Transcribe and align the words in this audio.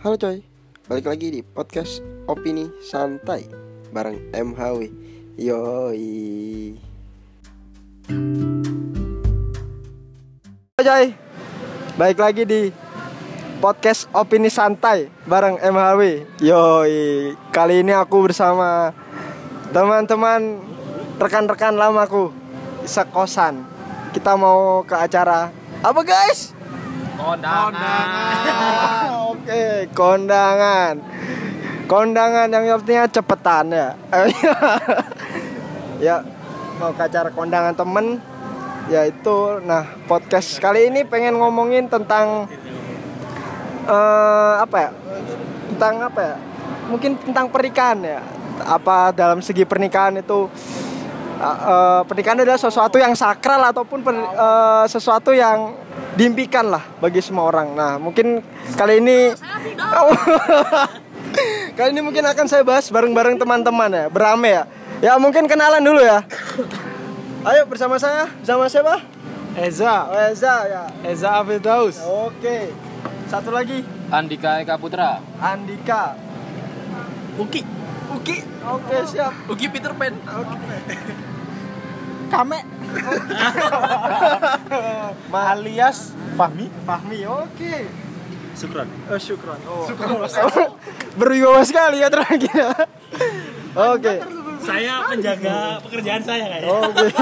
Halo 0.00 0.16
coy, 0.16 0.40
balik 0.88 1.12
lagi 1.12 1.28
di 1.28 1.40
podcast 1.44 2.00
Opini 2.24 2.72
Santai 2.80 3.44
bareng 3.92 4.32
MHW 4.32 4.88
Yoi. 5.36 6.08
Halo 10.72 10.80
coy, 10.88 11.06
balik 12.00 12.16
lagi 12.16 12.48
di 12.48 12.72
podcast 13.60 14.08
Opini 14.16 14.48
Santai 14.48 15.12
bareng 15.28 15.60
MHW 15.60 16.00
Yoi. 16.48 17.36
Kali 17.52 17.84
ini 17.84 17.92
aku 17.92 18.24
bersama 18.24 18.96
teman-teman 19.68 20.64
rekan-rekan 21.20 21.76
lamaku 21.76 22.32
sekosan. 22.88 23.68
Kita 24.16 24.32
mau 24.32 24.80
ke 24.80 24.96
acara 24.96 25.52
apa 25.84 26.00
guys? 26.00 26.56
Kondangan. 27.20 29.08
Oke, 29.30 29.64
kondangan. 29.92 30.94
Kondangan 31.84 32.48
yang 32.48 32.80
artinya 32.80 33.04
cepetan 33.10 33.66
ya. 33.68 33.88
ya, 36.06 36.16
mau 36.80 36.96
ke 36.96 37.02
acara 37.04 37.28
kondangan 37.28 37.76
temen 37.76 38.16
yaitu 38.90 39.62
nah 39.68 39.86
podcast 40.10 40.58
kali 40.58 40.90
ini 40.90 41.06
pengen 41.06 41.38
ngomongin 41.38 41.86
tentang 41.92 42.48
eh 43.84 44.54
apa 44.64 44.76
ya? 44.80 44.90
Tentang 45.76 45.94
apa 46.08 46.20
ya? 46.24 46.34
Mungkin 46.88 47.20
tentang 47.20 47.46
pernikahan 47.52 48.00
ya. 48.00 48.20
Apa 48.64 49.12
dalam 49.12 49.44
segi 49.44 49.68
pernikahan 49.68 50.16
itu 50.16 50.48
eh, 51.36 51.58
eh, 51.68 52.00
pernikahan 52.08 52.40
adalah 52.40 52.60
sesuatu 52.60 52.96
yang 52.96 53.12
sakral 53.12 53.60
ataupun 53.68 54.00
per- 54.00 54.30
eh, 54.30 54.84
sesuatu 54.88 55.36
yang 55.36 55.76
diimpikan 56.20 56.68
lah 56.68 56.84
bagi 57.00 57.24
semua 57.24 57.48
orang. 57.48 57.72
Nah, 57.72 57.96
mungkin 57.96 58.44
kali 58.76 59.00
ini 59.00 59.32
kali 61.80 61.88
ini 61.96 62.04
mungkin 62.04 62.28
akan 62.28 62.44
saya 62.44 62.60
bahas 62.60 62.92
bareng-bareng 62.92 63.40
teman-teman 63.40 63.88
ya, 63.88 64.06
berame 64.12 64.52
ya. 64.52 64.62
Ya 65.00 65.16
mungkin 65.16 65.48
kenalan 65.48 65.80
dulu 65.80 66.04
ya. 66.04 66.20
Ayo 67.40 67.64
bersama 67.64 67.96
saya, 67.96 68.28
bersama 68.44 68.68
siapa? 68.68 69.00
Eza. 69.56 70.12
Oh, 70.12 70.28
Eza 70.28 70.54
ya. 70.68 70.82
Eza 71.08 71.40
Afildaus. 71.40 72.04
Oke. 72.04 72.68
Satu 73.32 73.48
lagi, 73.48 73.80
Andika 74.12 74.60
Eka 74.60 74.76
Putra. 74.76 75.24
Andika. 75.40 76.20
Uki. 77.40 77.64
Uki. 78.12 78.36
Oke, 78.68 78.96
siap. 79.08 79.32
Uki 79.48 79.72
Peter 79.72 79.96
Pan. 79.96 80.12
Kame. 82.28 82.58
Alias 85.50 86.14
Fahmi. 86.36 86.68
Fahmi. 86.86 87.26
Oke. 87.26 87.86
Sukron. 88.54 88.88
Oh, 89.08 89.18
syukron. 89.18 89.60
Oh. 89.64 89.88
Berwibawa 91.16 91.64
sekali 91.64 92.02
ya 92.02 92.10
terakhir. 92.12 92.50
Oke. 93.94 94.14
Saya 94.60 95.08
penjaga 95.08 95.80
pekerjaan 95.80 96.20
saya 96.20 96.44
kayaknya. 96.44 96.68
Oke. 96.68 97.08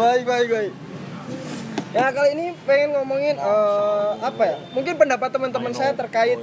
baik, 0.00 0.22
baik, 0.22 0.48
baik. 0.48 0.72
Ya 1.90 2.06
kali 2.14 2.38
ini 2.38 2.54
pengen 2.62 2.94
ngomongin 2.94 3.34
eh, 3.34 4.10
apa 4.22 4.42
ya? 4.46 4.62
Mungkin 4.70 4.94
pendapat 4.94 5.34
teman-teman 5.34 5.74
saya 5.74 5.90
terkait 5.90 6.38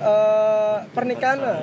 eh, 0.00 0.76
pernikahan. 0.90 1.38
lah. 1.38 1.58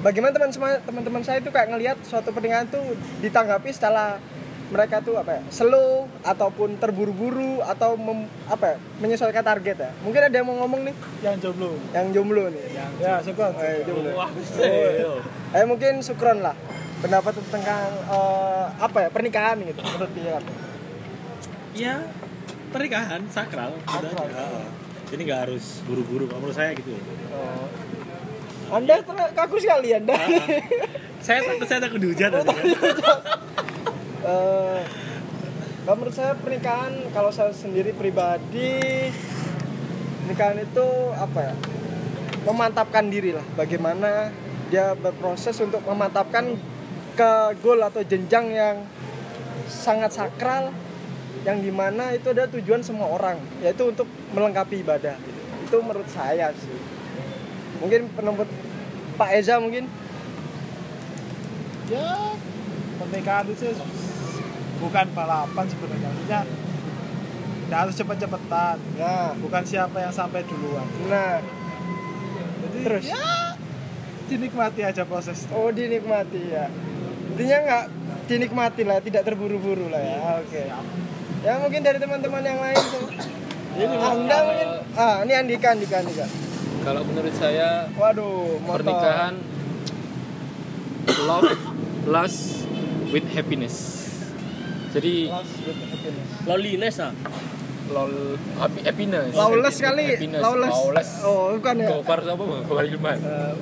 Bagaimana 0.00 0.32
teman-teman 0.32 0.78
teman-teman 0.80 1.22
saya 1.22 1.38
itu 1.38 1.48
kayak 1.48 1.68
ngelihat 1.68 1.96
suatu 2.02 2.30
pernikahan 2.30 2.66
tuh 2.66 2.82
ditanggapi 3.18 3.68
setelah 3.68 4.20
mereka 4.66 4.98
tuh 4.98 5.16
apa 5.16 5.38
ya? 5.38 5.42
Slow 5.48 6.08
ataupun 6.20 6.76
terburu-buru 6.76 7.60
atau 7.60 7.94
mem- 7.94 8.28
apa 8.46 8.74
ya? 8.74 8.76
menyesuaikan 8.98 9.42
target 9.42 9.76
ya. 9.78 9.90
Mungkin 10.00 10.20
ada 10.22 10.34
yang 10.34 10.44
mau 10.44 10.56
ngomong 10.58 10.84
nih 10.84 10.94
Yang 11.20 11.36
jomblo. 11.42 11.70
yang 11.90 12.06
jomblo 12.10 12.44
nih. 12.48 12.64
Ya, 12.98 13.20
Sukron. 13.20 13.52
Eh, 13.56 13.84
jomblo. 13.84 14.10
Wah, 14.14 14.30
Oh. 14.30 15.20
Ayo 15.52 15.64
mungkin 15.64 16.00
Sukron 16.00 16.40
lah 16.40 16.56
pendapat 16.98 17.36
tentang 17.44 17.64
eh, 18.08 18.64
apa 18.74 18.98
ya 18.98 19.08
pernikahan 19.08 19.56
gitu 19.60 19.80
menurut 19.80 20.12
dia. 20.12 20.36
Ya, 21.74 21.94
pernikahan 22.70 23.20
sakral. 23.28 23.74
Sakral. 23.84 24.26
aja. 24.26 24.46
Jadi 25.14 25.30
nggak 25.30 25.42
harus 25.46 25.78
buru-buru 25.86 26.26
kalau 26.26 26.42
menurut 26.42 26.58
saya 26.58 26.74
gitu. 26.74 26.90
Oh. 27.30 27.70
Anda 28.74 28.98
kaku 29.30 29.62
sekali 29.62 29.94
Anda. 29.94 30.18
saya 31.24 31.38
takut 31.46 31.66
saya 31.70 31.80
takut 31.86 32.02
dihujat 32.02 32.34
kan. 32.34 32.42
Eh, 34.24 34.80
kalau 35.84 35.96
menurut 36.00 36.16
saya 36.16 36.32
pernikahan 36.34 36.96
kalau 37.14 37.30
saya 37.30 37.52
sendiri 37.52 37.92
pribadi 37.92 39.12
pernikahan 40.24 40.64
itu 40.64 40.88
apa 41.12 41.52
ya 41.52 41.54
memantapkan 42.48 43.04
diri 43.12 43.36
lah 43.36 43.44
bagaimana 43.52 44.32
dia 44.72 44.96
berproses 44.96 45.60
untuk 45.60 45.84
memantapkan 45.84 46.56
ke 47.14 47.30
goal 47.60 47.84
atau 47.84 48.00
jenjang 48.00 48.48
yang 48.48 48.76
sangat 49.68 50.16
sakral 50.16 50.72
yang 51.44 51.60
di 51.60 51.68
mana 51.68 52.16
itu 52.16 52.32
ada 52.32 52.48
tujuan 52.48 52.80
semua 52.80 53.12
orang 53.12 53.36
yaitu 53.60 53.84
untuk 53.84 54.08
melengkapi 54.32 54.80
ibadah. 54.80 55.16
Itu 55.64 55.76
menurut 55.84 56.08
saya 56.08 56.50
sih. 56.56 56.78
Mungkin 57.84 58.08
pendapat 58.16 58.48
Pak 59.20 59.30
Eza 59.36 59.60
mungkin? 59.60 59.84
Ya 61.92 62.32
pernikahan 62.96 63.46
itu 63.52 63.76
bukan 64.80 65.06
balapan 65.12 65.64
sebenarnya. 65.68 66.10
Nggak 67.68 67.80
harus 67.88 67.94
cepet-cepetan. 67.96 68.76
Nah. 68.96 69.32
Bukan 69.36 69.62
siapa 69.68 70.00
yang 70.00 70.12
sampai 70.12 70.42
duluan. 70.48 70.88
Nah. 71.12 71.44
Jadi 72.64 72.78
Terus? 72.88 73.04
ya 73.06 73.54
dinikmati 74.24 74.80
aja 74.80 75.04
proses 75.04 75.44
Oh 75.52 75.68
dinikmati 75.68 76.40
ya. 76.48 76.66
Intinya 77.34 77.58
nggak 77.60 77.84
dinikmati 78.24 78.82
lah, 78.88 78.98
tidak 79.04 79.22
terburu-buru 79.28 79.92
lah 79.92 80.00
ya. 80.00 80.16
Oke. 80.40 80.64
Ya 81.44 81.60
mungkin 81.60 81.84
dari 81.84 82.00
teman-teman 82.00 82.40
yang 82.40 82.56
lain 82.56 82.78
tuh. 82.88 83.04
Ini 83.74 83.96
Anda 84.00 84.36
mungkin 84.48 84.68
ah 84.96 85.16
ini 85.20 85.32
Andika 85.36 85.76
Andika 85.76 86.00
Andika. 86.00 86.26
Kalau 86.84 87.04
menurut 87.04 87.34
saya 87.36 87.88
Waduh, 87.96 88.60
motor. 88.64 88.80
pernikahan 88.80 89.34
love 91.28 91.52
plus 92.08 92.64
with 93.12 93.28
happiness. 93.36 93.76
Jadi. 94.96 95.28
Loneliness 96.48 96.96
ah. 97.02 97.12
lol 97.84 98.40
happy, 98.56 98.80
happiness. 98.80 99.36
Lawless 99.36 99.76
kali. 99.76 100.16
Happiness. 100.16 100.40
Lawless. 100.40 100.72
Lawless. 100.72 101.10
Oh, 101.20 101.52
bukan 101.60 101.74
ya. 101.76 101.88
Gofar 101.92 102.24
apa 102.24 102.40
bang? 102.40 102.62
Gofar 102.64 102.84
Hilman. 102.88 103.18
Eh, 103.20 103.54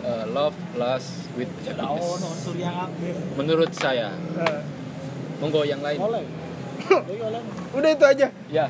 Eh, 0.00 0.24
love 0.32 0.56
plus 0.72 1.28
with 1.34 1.50
happiness. 1.66 2.02
oh 2.02 2.54
Menurut 3.36 3.70
saya, 3.74 4.14
eh. 4.38 4.62
monggo 5.38 5.62
yang 5.62 5.82
lain. 5.82 5.98
Udah 7.76 7.90
itu 7.90 8.04
aja. 8.04 8.26
Ya. 8.48 8.66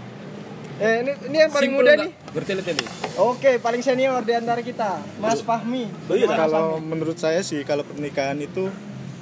Eh, 0.81 1.05
ini 1.05 1.13
ini 1.29 1.37
yang 1.39 1.53
paling 1.53 1.71
Simple 1.71 1.85
muda 1.85 1.93
nggak? 1.93 2.07
nih. 2.09 2.13
Bertele-tele. 2.33 2.85
Oke, 3.21 3.51
paling 3.59 3.83
senior 3.83 4.25
di 4.25 4.33
antara 4.33 4.61
kita, 4.61 4.97
Mas 5.19 5.41
Fahmi. 5.41 5.93
kalau 6.31 6.81
menurut 6.81 7.21
saya 7.21 7.45
sih 7.45 7.61
kalau 7.63 7.85
pernikahan 7.85 8.41
itu 8.41 8.73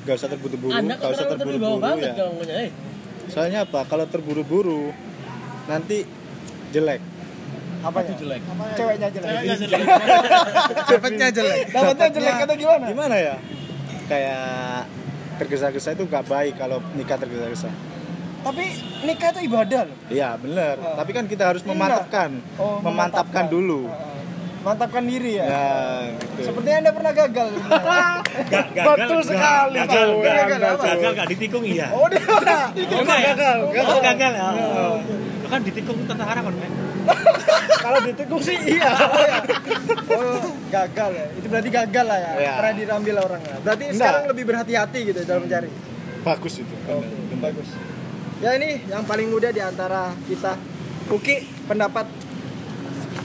nggak 0.07 0.15
usah 0.15 0.31
terburu-buru 0.31 0.73
kok 0.73 1.11
usah 1.11 1.27
terburu-buru 1.29 1.77
banget 1.79 2.15
ya. 2.15 2.25
Eh, 2.49 2.71
soalnya 3.29 3.67
apa 3.67 3.85
kalau 3.85 4.07
terburu-buru 4.07 4.89
nanti 5.67 6.07
jelek 6.71 7.03
Apa 7.79 8.01
ya? 8.01 8.15
jelek. 8.23 8.41
Ceweknya 8.73 9.09
jelek. 9.13 9.29
efeknya 10.89 11.29
jelek 11.29 11.59
Dapatnya 11.71 12.09
jelek 12.09 12.37
atau 12.41 12.57
gimana? 12.57 12.85
gimana 12.89 13.17
ya 13.19 13.37
kayak 14.09 14.89
tergesa-gesa 15.37 15.93
itu 15.93 16.09
nggak 16.09 16.25
baik 16.25 16.55
kalau 16.57 16.81
nikah 16.97 17.21
tergesa-gesa 17.21 17.69
Tapi 18.49 18.65
nikah 19.01 19.29
itu 19.31 19.41
ibadah 19.45 19.81
loh. 19.85 19.97
iya 20.09 20.33
bener 20.35 20.75
Oh. 20.79 20.97
tapi 20.97 21.11
kan 21.13 21.25
kita 21.25 21.45
harus 21.47 21.61
Iya. 21.61 21.69
memantapkan 21.71 22.31
Oh, 22.57 22.81
memantapkan 22.81 23.45
dulu 23.47 23.87
Heeh. 23.87 24.17
Mantapkan 24.59 25.05
diri 25.05 25.33
ya. 25.35 25.47
ya 25.47 25.69
gitu 26.19 26.41
Sepertinya 26.45 26.77
Anda 26.79 26.93
pernah 26.93 27.13
gagal. 27.15 27.49
Gak, 28.51 28.67
gagal, 28.75 28.85
Betul 28.99 29.21
sekali. 29.23 29.77
gagal, 29.79 29.87
gagal, 29.87 30.09
Gagal 30.19 30.47
gagal, 30.51 30.73
apa? 30.73 30.85
gagal, 30.89 31.11
gak 31.15 31.29
ditikung 31.29 31.65
iya. 31.65 31.87
Oh, 31.91 32.07
dia 32.07 32.21
Oh, 32.27 32.41
enggak 32.99 33.19
ya? 33.19 33.27
gagal. 33.33 33.59
Oh, 33.63 34.01
gagal 34.03 34.33
ya. 34.33 34.47
Lo 35.39 35.47
kan 35.47 35.61
ditikung 35.63 35.99
tentara 36.05 36.41
kan, 36.41 36.53
men? 36.53 36.73
Kalau 37.85 37.99
ditekuk 38.03 38.41
sih 38.43 38.57
iya. 38.67 38.91
Oh, 40.11 40.43
gagal 40.69 41.11
ya. 41.15 41.27
Itu 41.33 41.47
berarti 41.47 41.71
gagal 41.71 42.05
lah 42.05 42.19
ya. 42.19 42.33
Iya. 42.39 42.53
Pernah 42.59 42.73
diambil 42.75 43.15
orang 43.23 43.43
ya. 43.43 43.57
Berarti 43.63 43.85
Enggak. 43.87 43.99
sekarang 44.01 44.25
lebih 44.27 44.45
berhati-hati 44.45 44.99
gitu 45.07 45.21
dalam 45.23 45.43
mencari. 45.43 45.71
bagus 46.19 46.55
itu 46.59 46.75
Oke, 46.85 47.07
bagus. 47.39 47.69
Ya 48.39 48.55
ini 48.55 48.87
yang 48.87 49.03
paling 49.03 49.35
muda 49.35 49.51
di 49.51 49.59
antara 49.59 50.15
kita. 50.31 50.55
Uki, 51.11 51.43
pendapat. 51.67 52.07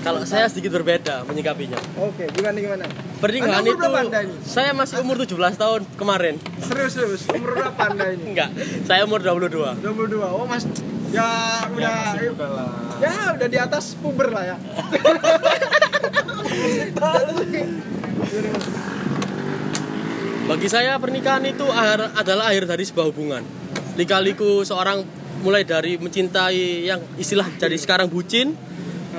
Kalau 0.01 0.25
saya 0.25 0.49
sedikit 0.49 0.73
berbeda 0.73 1.21
menyikapinya. 1.29 1.77
Oke, 2.01 2.25
gimana 2.33 2.57
gimana? 2.57 2.85
Pernikahan 3.21 3.61
itu 3.63 3.79
Anda 3.79 4.19
ini? 4.25 4.35
saya 4.43 4.75
masih 4.75 4.99
umur 4.99 5.15
17 5.21 5.37
tahun 5.55 5.81
kemarin. 5.95 6.35
Serius 6.59 6.91
serius. 6.97 7.23
Umur 7.29 7.55
berapa 7.55 7.93
Anda 7.93 8.09
ini? 8.11 8.25
Enggak, 8.35 8.49
saya 8.89 9.05
umur 9.05 9.21
22. 9.21 9.85
22. 9.85 10.17
Oh, 10.19 10.43
Mas 10.49 10.65
Ya 11.13 11.29
udah 11.69 12.17
Udah 12.33 12.49
lah. 12.49 12.73
ya 12.97 13.37
udah 13.37 13.47
di 13.47 13.57
atas 13.61 13.93
puber 14.01 14.33
lah 14.33 14.43
ya. 14.49 14.57
Bagi 20.49 20.67
saya 20.67 20.97
pernikahan 20.97 21.45
itu 21.45 21.69
adalah 22.17 22.49
akhir 22.49 22.65
dari 22.65 22.81
sebuah 22.81 23.13
hubungan. 23.13 23.45
Lika-liku 23.93 24.65
seorang 24.65 25.05
mulai 25.45 25.67
dari 25.67 25.99
mencintai 25.99 26.87
yang 26.87 27.03
istilah 27.19 27.45
jadi 27.59 27.75
sekarang 27.75 28.07
bucin 28.07 28.55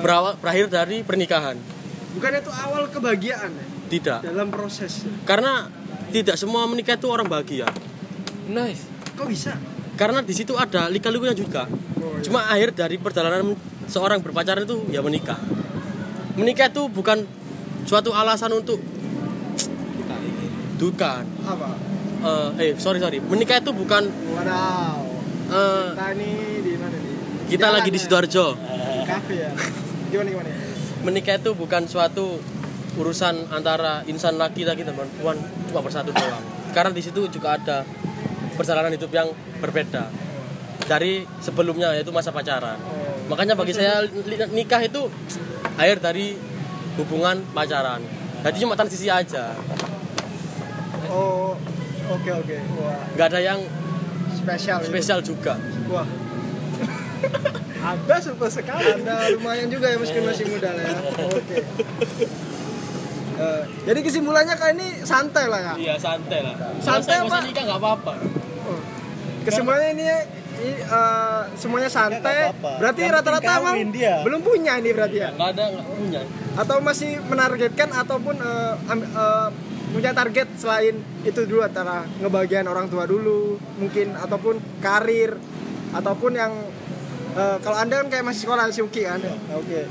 berawal 0.01 0.35
berakhir 0.41 0.67
dari 0.67 1.05
pernikahan. 1.05 1.55
Bukannya 2.15 2.39
itu 2.43 2.51
awal 2.51 2.87
kebahagiaan 2.91 3.51
ya 3.51 3.65
Tidak. 3.91 4.19
dalam 4.23 4.47
proses. 4.51 5.03
Karena 5.23 5.67
tidak 6.11 6.35
semua 6.39 6.63
menikah 6.67 6.95
itu 6.95 7.07
orang 7.11 7.27
bahagia. 7.27 7.67
Nice. 8.47 8.87
Kok 9.15 9.27
bisa? 9.27 9.55
Karena 9.95 10.19
di 10.23 10.33
situ 10.35 10.55
ada 10.59 10.91
lika-likunya 10.91 11.35
juga. 11.35 11.67
Oh, 11.99 12.19
iya. 12.19 12.23
Cuma 12.23 12.47
akhir 12.51 12.75
dari 12.75 12.99
perjalanan 12.99 13.55
seorang 13.87 14.19
berpacaran 14.19 14.67
itu 14.67 14.83
ya 14.91 14.99
menikah. 14.99 15.39
Menikah 16.35 16.67
itu 16.67 16.91
bukan 16.91 17.23
suatu 17.87 18.11
alasan 18.11 18.51
untuk 18.51 18.79
bukan. 20.75 21.23
apa? 21.47 21.84
Eh, 22.25 22.49
eh 22.57 22.69
sorry 22.75 22.97
sorry. 22.97 23.21
Menikah 23.21 23.61
itu 23.61 23.69
bukan 23.69 24.09
Wadaw. 24.09 24.97
eh, 25.47 25.87
Kita 25.93 26.05
ini 26.11 26.29
di 26.65 26.73
mana 26.75 26.95
nih? 26.95 27.13
kita 27.45 27.61
Jalan 27.61 27.75
lagi 27.77 27.89
di 27.89 27.99
ya? 27.99 28.03
sidoarjo. 28.03 28.45
Kafe 29.05 29.35
ya. 29.37 29.51
Gimana 30.09 30.29
gimana? 30.33 30.49
Menikah 31.05 31.35
itu 31.37 31.51
bukan 31.53 31.85
suatu 31.85 32.41
urusan 32.95 33.51
antara 33.53 34.01
insan 34.05 34.41
laki 34.41 34.65
laki 34.65 34.81
dan 34.81 34.97
perempuan 34.97 35.37
cuma 35.69 35.85
bersatu 35.85 36.09
doang. 36.09 36.41
Karena 36.73 36.89
di 36.89 37.01
situ 37.05 37.29
juga 37.29 37.61
ada 37.61 37.85
perjalanan 38.57 38.89
hidup 38.89 39.11
yang 39.13 39.29
berbeda 39.61 40.09
dari 40.85 41.29
sebelumnya 41.37 41.93
yaitu 41.93 42.09
masa 42.09 42.33
pacaran. 42.33 42.81
Oh. 42.81 43.29
Makanya 43.29 43.53
bagi 43.53 43.77
saya 43.77 44.01
nikah 44.49 44.81
itu 44.81 45.05
akhir 45.77 46.01
dari 46.01 46.33
hubungan 46.97 47.45
pacaran. 47.53 48.01
Jadi 48.41 48.57
cuma 48.61 48.73
transisi 48.73 49.09
aja. 49.09 49.53
Oh, 51.09 51.53
oke 52.07 52.29
oke. 52.35 52.57
Wah, 52.77 52.99
nggak 53.13 53.27
ada 53.27 53.39
yang 53.41 53.59
spesial. 54.35 54.79
spesial 54.81 55.19
juga. 55.21 55.57
Wah. 55.87 56.07
Anda 57.85 58.17
super 58.17 58.49
sekali. 58.49 58.81
Anda 58.91 59.29
lumayan 59.31 59.69
juga 59.69 59.87
ya 59.87 59.97
meskipun 59.97 60.25
masih 60.25 60.45
muda 60.49 60.69
lah 60.69 60.83
ya. 60.83 60.97
Oke. 61.23 61.57
Eh, 63.35 63.61
jadi 63.83 63.99
kesimpulannya 63.99 64.55
kali 64.55 64.71
ini 64.73 64.87
santai 65.03 65.45
lah 65.45 65.59
ya. 65.61 65.73
Iya 65.75 65.95
santai 65.99 66.39
lah. 66.39 66.55
Santai 66.79 67.19
apa? 67.19 67.37
nikah 67.43 67.63
nggak 67.67 67.77
apa-apa. 67.77 68.13
Oh. 68.65 68.79
Kesimpulannya 69.43 69.89
ini 69.91 70.05
i- 70.63 70.81
eh, 70.81 71.41
semuanya 71.53 71.91
santai. 71.91 72.23
Nggak 72.23 72.57
apa-apa. 72.57 72.71
Berarti 72.79 73.01
rata-rata 73.05 73.51
emang 73.59 73.75
dia. 73.91 74.23
belum 74.23 74.39
punya 74.39 74.79
ini 74.79 74.89
berarti 74.89 75.17
ya. 75.19 75.29
Nggak 75.35 75.49
ada 75.51 75.63
nggak 75.67 75.85
punya. 75.85 76.21
Atau 76.55 76.77
masih 76.79 77.19
menargetkan 77.21 77.89
ataupun 77.91 78.35
am- 78.87 79.03
eh, 79.05 79.49
punya 79.95 80.11
target 80.11 80.47
selain 80.59 80.95
itu 81.23 81.39
dulu 81.47 81.63
antara 81.63 82.03
ngebagian 82.19 82.67
orang 82.67 82.91
tua 82.91 83.07
dulu 83.07 83.55
mungkin 83.79 84.11
ataupun 84.11 84.59
karir 84.83 85.39
ataupun 85.95 86.35
yang 86.35 86.51
eh, 87.33 87.57
kalau 87.63 87.79
anda 87.79 88.03
kan 88.03 88.07
kayak 88.11 88.25
masih 88.27 88.43
sekolah 88.43 88.67
si 88.69 88.83
Uki 88.83 89.07
kan? 89.07 89.23
Oke. 89.55 89.87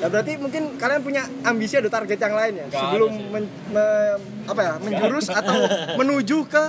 Ya 0.00 0.06
berarti 0.08 0.38
mungkin 0.38 0.78
kalian 0.78 1.02
punya 1.02 1.26
ambisi 1.42 1.76
ada 1.76 1.90
target 1.90 2.16
yang 2.16 2.32
lain 2.32 2.52
ya? 2.56 2.64
Nggak 2.70 2.78
sebelum 2.80 3.12
men- 3.28 3.52
me- 3.68 4.18
apa 4.46 4.60
ya? 4.62 4.72
Menjurus 4.78 5.26
atau 5.28 5.66
menuju 6.00 6.46
ke 6.46 6.64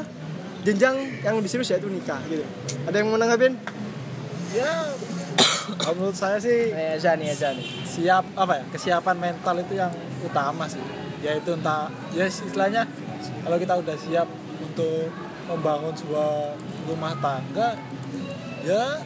jenjang 0.66 0.98
yang 1.22 1.38
lebih 1.38 1.48
serius 1.48 1.70
yaitu 1.70 1.88
nikah 1.88 2.20
gitu. 2.28 2.44
Ada 2.90 2.96
yang 2.98 3.08
mau 3.08 3.16
nanggapin? 3.16 3.56
Ya, 4.52 4.84
kalau 5.80 5.96
menurut 5.96 6.18
saya 6.18 6.44
sih 6.44 6.76
eh 6.76 7.00
Zani 7.00 7.32
ya 7.32 7.36
Zani. 7.38 7.64
siap 7.88 8.26
apa 8.36 8.60
ya? 8.60 8.64
Kesiapan 8.74 9.16
mental 9.16 9.56
itu 9.64 9.80
yang 9.80 9.94
utama 10.22 10.68
sih 10.68 10.82
yaitu 11.22 11.54
entah 11.54 11.88
ya 12.12 12.26
istilahnya 12.26 12.86
kalau 13.46 13.58
kita 13.62 13.74
udah 13.78 13.96
siap 13.98 14.28
untuk 14.62 15.14
membangun 15.46 15.94
sebuah 15.94 16.58
rumah 16.90 17.14
tangga 17.22 17.78
ya 18.66 18.98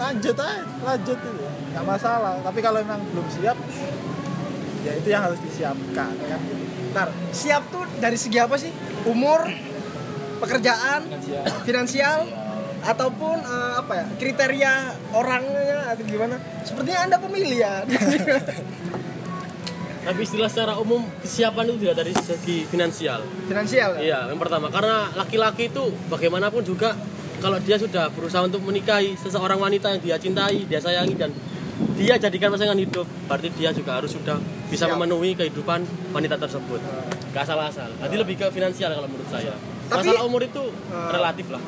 lanjut 0.00 0.36
aja 0.36 0.64
lanjut 0.80 1.18
itu 1.20 1.44
nggak 1.76 1.84
masalah 1.84 2.40
tapi 2.40 2.58
kalau 2.64 2.80
memang 2.80 3.04
belum 3.12 3.28
siap 3.28 3.56
ya 4.80 4.92
itu 4.96 5.08
yang 5.12 5.28
harus 5.28 5.40
disiapkan 5.44 6.16
kan 6.16 6.40
Ntar, 6.90 7.08
siap 7.30 7.70
tuh 7.70 7.86
dari 8.02 8.18
segi 8.18 8.38
apa 8.42 8.58
sih? 8.58 8.74
Umur, 9.06 9.46
pekerjaan, 10.42 11.06
finansial, 11.62 12.26
ataupun 12.82 13.38
eh, 13.38 13.72
apa 13.78 13.92
ya? 13.94 14.04
Kriteria 14.18 14.72
orangnya 15.14 15.94
atau 15.94 16.02
gimana? 16.02 16.36
Sepertinya 16.66 17.00
Anda 17.06 17.16
pemilih 17.22 17.58
ya. 17.62 17.74
Tapi 20.00 20.20
istilah 20.24 20.48
secara 20.48 20.74
umum 20.74 21.04
kesiapan 21.20 21.68
itu 21.68 21.76
tidak 21.82 21.96
dari 22.00 22.12
segi 22.16 22.64
finansial. 22.64 23.20
finansial. 23.44 23.90
ya? 23.96 24.00
Iya, 24.00 24.18
yang 24.32 24.40
pertama 24.40 24.72
karena 24.72 25.12
laki-laki 25.12 25.68
itu 25.68 25.82
bagaimanapun 26.08 26.64
juga 26.64 26.96
kalau 27.38 27.56
dia 27.58 27.76
sudah 27.76 28.08
berusaha 28.08 28.40
untuk 28.42 28.60
menikahi 28.60 29.16
seseorang 29.16 29.56
wanita 29.56 29.92
yang 29.92 30.00
dia 30.00 30.16
cintai, 30.16 30.64
dia 30.64 30.80
sayangi 30.80 31.16
dan 31.16 31.32
dia 31.96 32.16
jadikan 32.16 32.52
pasangan 32.52 32.76
hidup, 32.76 33.08
berarti 33.24 33.48
dia 33.56 33.72
juga 33.72 33.96
harus 33.96 34.12
sudah 34.12 34.36
bisa 34.68 34.84
Siap. 34.84 34.96
memenuhi 34.96 35.32
kehidupan 35.32 35.84
wanita 36.12 36.36
tersebut. 36.36 36.80
Gak 37.32 37.44
asal-asal. 37.44 37.88
Jadi 37.98 38.14
lebih 38.16 38.36
ke 38.36 38.46
finansial 38.48 38.92
kalau 38.92 39.08
menurut 39.08 39.28
saya. 39.28 39.56
Tapi- 39.88 40.06
Masalah 40.06 40.22
umur 40.22 40.44
itu 40.44 40.60
Eh, 40.64 41.08
relatif 41.10 41.48
lah. 41.48 41.62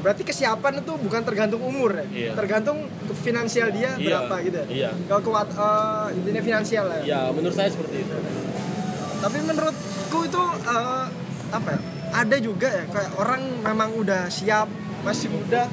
Berarti 0.00 0.22
kesiapan 0.24 0.80
itu 0.80 0.92
bukan 0.96 1.20
tergantung 1.20 1.60
umur 1.60 1.92
ya. 1.92 2.06
Iya. 2.08 2.32
Tergantung 2.32 2.88
finansial 3.20 3.68
dia 3.68 3.94
Iya, 3.94 4.06
berapa 4.24 4.34
gitu. 4.42 4.56
ya? 4.56 4.66
iya. 4.72 4.90
Kalau 5.04 5.20
kuat 5.22 5.48
eh, 5.52 6.06
intinya 6.16 6.40
finansial 6.40 6.84
lah. 6.88 6.98
ya. 7.00 7.04
Ya, 7.04 7.20
menurut 7.30 7.52
saya 7.52 7.68
seperti 7.68 7.96
itu. 8.00 8.16
Tapi 9.20 9.38
menurutku 9.44 10.18
itu 10.24 10.42
eh, 10.64 11.04
apa 11.52 11.68
ya? 11.68 11.80
Ada 12.10 12.36
juga 12.42 12.66
ya 12.66 12.84
kayak 12.90 13.12
orang 13.20 13.42
memang 13.62 13.90
udah 13.94 14.26
siap, 14.26 14.66
masih 15.04 15.30
muda. 15.30 15.68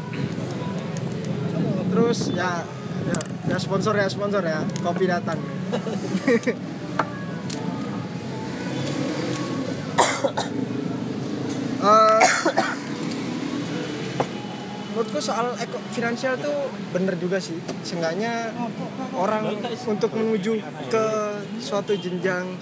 Terus 1.87 2.29
ya 2.29 2.61
ya, 3.07 3.17
ya 3.47 3.57
sponsor 3.57 3.95
ya 3.95 4.05
sponsor 4.05 4.43
ya, 4.43 4.61
kopi 4.83 5.07
datang. 5.07 5.39
Eh, 11.77 12.23
menurutku 14.89 15.15
soal 15.27 15.51
eko 15.59 15.75
finansial 15.91 16.39
tuh 16.39 16.71
bener 16.95 17.19
juga 17.19 17.43
sih. 17.43 17.59
Seenggaknya 17.83 18.55
orang 19.11 19.59
untuk 19.83 20.15
menuju 20.15 20.63
ke 20.87 21.05
suatu 21.59 21.91
jenjang 21.99 22.55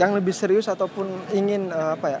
yang 0.00 0.16
lebih 0.16 0.32
serius 0.32 0.72
ataupun 0.72 1.04
ingin 1.36 1.68
eh, 1.68 1.90
apa 1.92 2.06
ya 2.16 2.20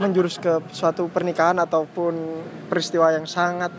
menjurus 0.00 0.40
ke 0.40 0.64
suatu 0.72 1.12
pernikahan 1.12 1.60
ataupun 1.60 2.42
peristiwa 2.72 3.12
yang 3.12 3.28
sangat 3.28 3.70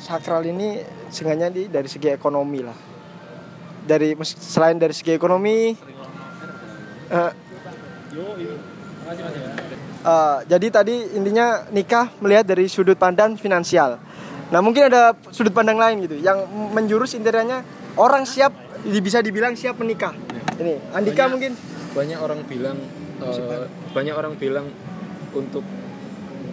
sakral 0.00 0.42
ini 0.42 0.82
seenggaknya 1.12 1.52
di 1.52 1.62
dari 1.68 1.86
segi 1.92 2.08
ekonomi 2.08 2.60
lah. 2.64 2.78
Dari 3.82 4.14
selain 4.24 4.78
dari 4.78 4.94
segi 4.96 5.12
ekonomi 5.12 5.76
eh, 7.12 7.32
Eh, 10.02 10.38
jadi 10.50 10.66
tadi 10.74 11.14
intinya 11.14 11.62
nikah 11.70 12.10
melihat 12.18 12.42
dari 12.42 12.66
sudut 12.66 12.98
pandang 12.98 13.38
finansial. 13.38 14.02
Nah 14.50 14.58
mungkin 14.58 14.90
ada 14.90 15.14
sudut 15.30 15.54
pandang 15.54 15.78
lain 15.78 16.02
gitu 16.10 16.18
yang 16.18 16.42
menjurus 16.74 17.14
intinya 17.14 17.62
orang 17.94 18.26
siap 18.26 18.50
bisa 18.82 19.22
dibilang 19.22 19.54
siap 19.54 19.78
menikah. 19.78 20.10
Ini 20.58 20.90
Andika 20.90 21.30
Banyak. 21.30 21.32
mungkin 21.38 21.52
banyak 21.94 22.18
orang 22.18 22.40
bilang 22.50 22.78
eh, 23.22 23.66
banyak 23.94 24.14
orang 24.18 24.34
bilang 24.34 24.66
untuk 25.30 25.62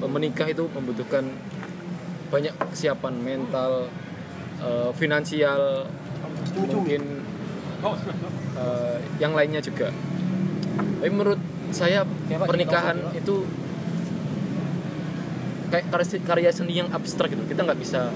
menikah 0.06 0.46
itu 0.46 0.70
membutuhkan 0.70 1.26
banyak 2.30 2.54
kesiapan 2.70 3.18
mental 3.18 3.90
eh, 4.62 4.92
finansial 4.94 5.90
mungkin 6.70 7.26
eh, 8.62 8.98
yang 9.18 9.34
lainnya 9.34 9.60
juga 9.64 9.90
tapi 11.00 11.12
menurut 11.12 11.40
saya 11.70 12.04
pernikahan 12.30 12.98
itu 13.14 13.46
kayak 15.70 15.86
karya, 15.94 16.18
karya 16.26 16.52
seni 16.52 16.74
yang 16.82 16.90
abstrak 16.90 17.30
gitu 17.30 17.46
kita 17.46 17.62
nggak 17.62 17.80
bisa 17.80 18.10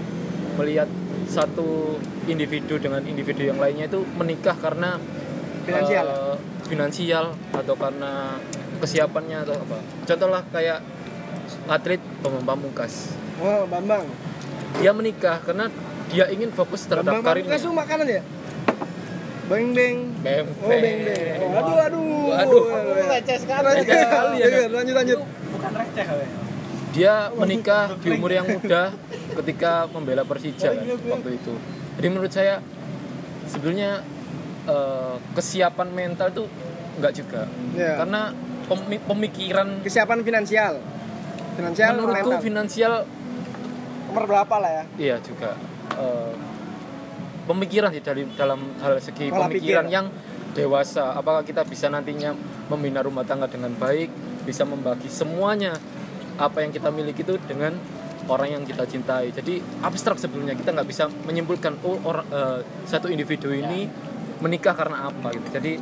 melihat 0.58 0.90
satu 1.30 1.98
individu 2.26 2.78
dengan 2.82 3.02
individu 3.06 3.46
yang 3.46 3.58
lainnya 3.62 3.90
itu 3.90 4.02
menikah 4.18 4.58
karena 4.58 4.98
Finansial. 5.64 6.06
eh, 6.06 6.36
finansial 6.68 7.26
atau 7.56 7.76
karena 7.78 8.38
kesiapannya 8.84 9.38
atau 9.48 9.56
apa 9.56 9.78
contoh 10.04 10.28
lah 10.28 10.44
kayak 10.52 10.84
atlet 11.70 12.02
Bambang 12.20 12.44
Pamungkas 12.44 13.16
oh 13.40 13.64
Bambang. 13.70 14.04
dia 14.82 14.92
menikah 14.92 15.40
karena 15.46 15.72
dia 16.12 16.28
ingin 16.30 16.52
fokus 16.52 16.86
terhadap 16.90 17.22
Bambang 17.22 17.26
karirnya 17.32 17.56
Pamungkas 17.56 17.64
itu 17.64 17.72
makanan 17.72 18.08
ya? 18.10 18.22
Beng 19.44 19.68
beng. 19.72 19.98
Beng, 20.20 20.46
Oh 20.58 20.70
beng 20.70 20.98
beng. 21.04 21.40
Oh, 21.44 21.52
aduh 21.54 21.78
aduh. 21.82 22.06
Waduh. 22.30 22.64
Receh 23.06 23.38
sekali. 23.38 23.64
Receh 23.76 23.98
sekali 24.00 24.36
ya. 24.38 24.48
Lanjut 24.68 24.96
lanjut. 24.96 25.20
bukan 25.52 25.72
receh 25.76 26.04
kali 26.04 26.24
ya. 26.24 26.30
dia 26.94 27.14
menikah 27.32 27.98
di 27.98 28.10
umur 28.12 28.30
yang 28.30 28.46
muda 28.48 28.94
ketika 29.34 29.90
membela 29.90 30.22
Persija 30.22 30.70
kan, 30.72 30.86
waktu 31.10 31.30
itu 31.36 31.54
jadi 31.96 32.08
menurut 32.08 32.30
saya 32.30 32.62
sebenarnya 33.48 34.06
eh, 34.64 35.16
kesiapan 35.34 35.90
mental 35.90 36.30
tuh 36.32 36.46
nggak 36.96 37.14
juga 37.16 37.50
Iya. 37.74 37.98
karena 37.98 38.22
pemi- 38.64 39.02
pemikiran 39.02 39.82
Kesiapan 39.82 40.22
finansial. 40.22 40.78
Finansial 41.56 41.90
menurutku 41.96 42.30
mental. 42.30 42.42
finansial 42.44 42.94
nomor 44.06 44.24
berapa 44.28 44.56
lah 44.56 44.72
ya? 44.72 44.84
iya 44.96 45.16
juga 45.18 45.58
eh, 45.96 46.32
pemikiran 47.48 47.90
sih 47.92 48.04
dari 48.04 48.24
dalam 48.34 48.60
hal 48.80 49.00
segi 49.00 49.30
Pola 49.30 49.48
pemikiran 49.48 49.86
pikir. 49.88 49.96
yang 49.96 50.06
dewasa 50.54 51.18
apakah 51.18 51.42
kita 51.42 51.66
bisa 51.66 51.90
nantinya 51.90 52.32
membina 52.70 53.02
rumah 53.02 53.26
tangga 53.26 53.50
dengan 53.50 53.74
baik 53.74 54.10
bisa 54.46 54.64
membagi 54.64 55.10
semuanya 55.10 55.74
apa 56.38 56.62
yang 56.62 56.72
kita 56.74 56.90
miliki 56.94 57.26
itu 57.26 57.38
dengan 57.46 57.74
orang 58.30 58.60
yang 58.60 58.64
kita 58.64 58.86
cintai 58.88 59.34
jadi 59.34 59.60
abstrak 59.84 60.16
sebelumnya 60.22 60.56
kita 60.56 60.72
nggak 60.72 60.88
bisa 60.88 61.10
menyimpulkan 61.28 61.76
oh 61.84 62.00
orang 62.06 62.28
eh, 62.32 62.60
satu 62.88 63.10
individu 63.10 63.52
ini 63.52 63.90
menikah 64.40 64.76
karena 64.76 65.10
apa 65.10 65.34
gitu 65.36 65.48
jadi 65.60 65.74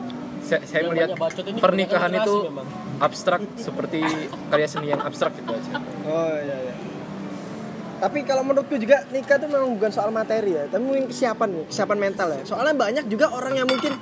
saya, 0.41 0.61
saya 0.65 0.89
melihat 0.89 1.13
pernikahan 1.61 2.11
itu 2.17 2.35
memang. 2.49 2.65
abstrak 2.97 3.41
seperti 3.61 4.01
karya 4.49 4.67
seni 4.67 4.89
yang 4.89 5.01
abstrak 5.05 5.37
gitu 5.37 5.53
aja 5.53 5.77
Oh 6.01 6.33
iya 6.33 6.57
iya. 6.65 6.73
Tapi 8.01 8.25
kalau 8.25 8.41
menurutku 8.41 8.81
juga 8.81 9.05
nikah 9.13 9.37
itu 9.37 9.45
memang 9.45 9.77
bukan 9.77 9.93
soal 9.93 10.09
materi 10.09 10.57
ya, 10.57 10.65
tapi 10.65 10.81
mungkin 10.81 11.05
kesiapan 11.05 11.47
nih, 11.53 11.63
kesiapan 11.69 11.97
mental 12.01 12.27
ya. 12.33 12.41
Soalnya 12.49 12.73
banyak 12.73 13.05
juga 13.05 13.29
orang 13.29 13.53
yang 13.53 13.69
mungkin 13.69 13.93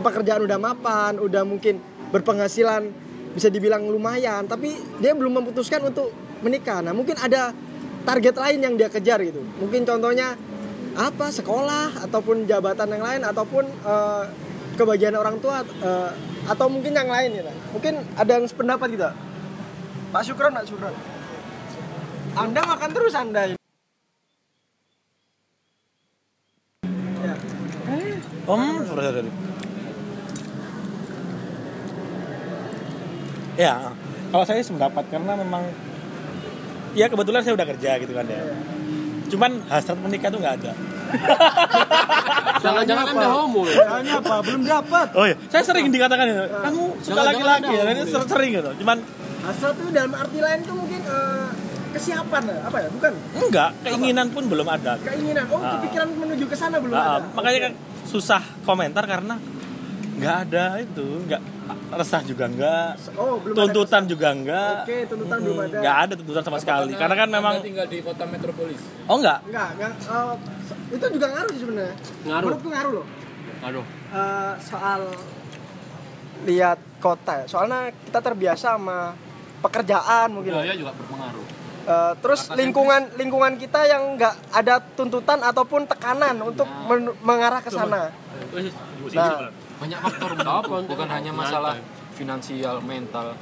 pekerjaan 0.00 0.48
udah 0.48 0.56
mapan, 0.56 1.20
udah 1.20 1.44
mungkin 1.44 1.76
berpenghasilan 2.08 2.88
bisa 3.36 3.52
dibilang 3.52 3.84
lumayan, 3.84 4.48
tapi 4.48 4.72
dia 4.96 5.12
belum 5.12 5.44
memutuskan 5.44 5.84
untuk 5.84 6.08
menikah. 6.40 6.80
Nah 6.80 6.96
mungkin 6.96 7.20
ada 7.20 7.52
target 8.08 8.32
lain 8.32 8.58
yang 8.64 8.74
dia 8.80 8.88
kejar 8.88 9.20
gitu. 9.20 9.44
Mungkin 9.60 9.84
contohnya 9.84 10.32
apa 10.96 11.28
sekolah 11.28 12.08
ataupun 12.08 12.48
jabatan 12.48 12.96
yang 12.96 13.04
lain 13.04 13.22
ataupun 13.28 13.68
eh, 13.68 14.24
kebahagiaan 14.80 15.20
orang 15.20 15.36
tua 15.36 15.60
eh, 15.68 16.10
atau 16.48 16.66
mungkin 16.72 16.96
yang 16.96 17.12
lain 17.12 17.44
gitu. 17.44 17.52
Mungkin 17.76 17.94
ada 18.16 18.40
yang 18.40 18.48
sependapat 18.48 18.88
gitu. 18.96 19.04
Pak 20.16 20.22
Syukron, 20.24 20.56
Pak 20.56 20.64
Syukron. 20.64 21.17
Anda 22.38 22.60
makan 22.62 22.90
terus 22.94 23.14
Anda 23.18 23.50
ini. 23.50 23.58
Ya. 27.18 27.34
Om. 28.46 28.62
Ya, 33.58 33.90
kalau 34.30 34.44
saya 34.46 34.62
sependapat 34.62 35.02
karena 35.10 35.34
memang 35.34 35.66
ya 36.94 37.10
kebetulan 37.10 37.42
saya 37.42 37.58
udah 37.58 37.66
kerja 37.74 37.90
gitu 37.98 38.14
kan 38.14 38.22
ya. 38.30 38.42
Cuman 39.34 39.58
hasrat 39.66 39.98
menikah 39.98 40.30
tuh 40.30 40.38
nggak 40.38 40.54
ada. 40.62 40.72
Jangan-jangan 42.62 43.04
anda 43.18 43.28
homo 43.34 43.66
ya? 43.66 43.82
Soalnya 43.82 44.12
apa? 44.22 44.34
Belum 44.46 44.62
dapat. 44.62 45.06
Oh 45.18 45.26
iya, 45.26 45.34
saya 45.50 45.66
sering 45.66 45.90
dikatakan 45.90 46.26
itu. 46.30 46.44
Kamu 46.46 46.84
suka 47.02 47.20
laki-laki 47.26 47.72
ya, 47.74 47.82
ini 47.90 48.02
ser- 48.06 48.30
sering 48.30 48.50
gitu. 48.54 48.70
Cuman 48.78 49.02
Hasrat 49.38 49.80
itu 49.80 49.88
dalam 49.96 50.12
arti 50.12 50.38
lain 50.44 50.60
eh, 50.60 50.87
kesiapan 51.90 52.42
apa 52.60 52.76
ya? 52.78 52.88
Bukan 52.90 53.12
enggak, 53.38 53.70
keinginan 53.80 54.26
pun 54.28 54.44
belum 54.44 54.66
ada. 54.66 54.96
keinginan. 54.98 55.44
Oh, 55.48 55.58
Ah. 55.58 55.76
kepikiran 55.76 56.08
menuju 56.12 56.44
ke 56.44 56.54
sana 56.54 56.76
belum 56.78 56.92
Ah, 56.92 57.18
ada. 57.18 57.26
makanya 57.32 57.60
kan 57.64 57.72
susah 58.04 58.42
komentar 58.62 59.04
karena 59.04 59.36
nggak 60.14 60.36
ada 60.44 60.64
itu, 60.78 61.06
nggak 61.24 61.42
resah 61.90 62.20
juga 62.20 62.44
enggak, 62.44 62.98
Oh, 63.14 63.38
belum 63.38 63.54
ada 63.54 63.62
tuntutan 63.64 64.02
juga 64.04 64.28
enggak. 64.30 64.76
Oke, 64.82 64.96
tuntutan 65.06 65.38
belum 65.38 65.58
ada. 65.62 65.76
nggak 65.78 65.96
ada 65.98 66.12
tuntutan 66.14 66.42
sama 66.42 66.58
sekali 66.58 66.92
karena 66.92 67.14
kan 67.16 67.28
memang 67.28 67.54
tinggal 67.60 67.86
di 67.86 67.98
kota 68.00 68.24
metropolis 68.24 68.80
oh 69.04 69.16
enggak 69.16 69.38
Enggak, 69.46 69.68
enggak. 69.74 69.92
eh, 69.96 70.34
itu 70.90 71.04
juga 71.10 71.26
ngaruh 71.28 71.50
sih 71.50 71.60
sebenarnya. 71.60 71.94
Ngaruh. 72.24 72.44
Menurutku 72.44 72.68
ngaruh 72.68 72.92
loh. 72.94 73.06
Aduh. 73.60 73.84
Eh, 74.08 74.54
soal 74.62 75.00
lihat 76.40 76.78
kota 76.98 77.32
ya. 77.34 77.46
Soalnya 77.46 77.80
kita 78.00 78.20
terbiasa 78.20 78.74
sama 78.74 79.14
pekerjaan 79.58 80.28
mungkin. 80.30 80.54
budaya 80.54 80.74
juga 80.74 80.92
berpengaruh 80.94 81.46
Eh, 81.88 82.12
terus 82.20 82.52
lingkungan 82.52 83.00
lingkungan 83.16 83.56
kita 83.56 83.88
yang 83.88 84.12
nggak 84.14 84.52
ada 84.52 84.76
tuntutan 84.92 85.40
ataupun 85.40 85.88
tekanan 85.88 86.36
untuk 86.38 86.68
men- 86.84 87.16
mengarah 87.24 87.64
ke 87.64 87.72
sana. 87.72 88.12
Nah, 89.16 89.48
banyak 89.80 89.98
faktor 89.98 90.30
menurutku 90.36 90.84
bukan 90.84 91.08
hanya 91.08 91.32
masalah 91.32 91.80
finansial 92.12 92.84
mental. 92.84 93.32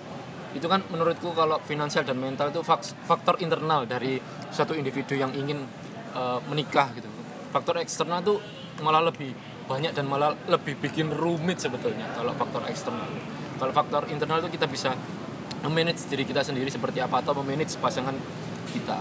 Itu 0.54 0.70
kan 0.70 0.86
menurutku 0.86 1.34
kalau 1.34 1.58
finansial 1.60 2.06
dan 2.06 2.16
mental 2.16 2.54
itu 2.54 2.62
fak- 2.62 2.94
faktor 3.02 3.34
internal 3.42 3.82
dari 3.82 4.22
suatu 4.48 4.78
individu 4.78 5.18
yang 5.18 5.34
ingin 5.34 5.66
eh, 6.14 6.38
menikah 6.46 6.94
gitu. 6.94 7.10
Faktor 7.50 7.82
eksternal 7.82 8.22
tuh 8.22 8.38
malah 8.78 9.02
lebih 9.02 9.34
banyak 9.66 9.90
dan 9.90 10.06
malah 10.06 10.38
lebih 10.46 10.78
bikin 10.78 11.10
rumit 11.10 11.58
sebetulnya 11.58 12.06
kalau 12.14 12.30
faktor 12.30 12.62
eksternal. 12.70 13.10
Kalau 13.58 13.72
faktor 13.74 14.06
internal 14.06 14.38
itu 14.38 14.54
kita 14.54 14.70
bisa 14.70 14.94
memanage 15.66 16.06
diri 16.06 16.22
kita 16.22 16.46
sendiri 16.46 16.70
seperti 16.70 17.02
apa 17.02 17.20
atau 17.20 17.34
memanage 17.42 17.74
pasangan 17.82 18.14
kita 18.70 18.98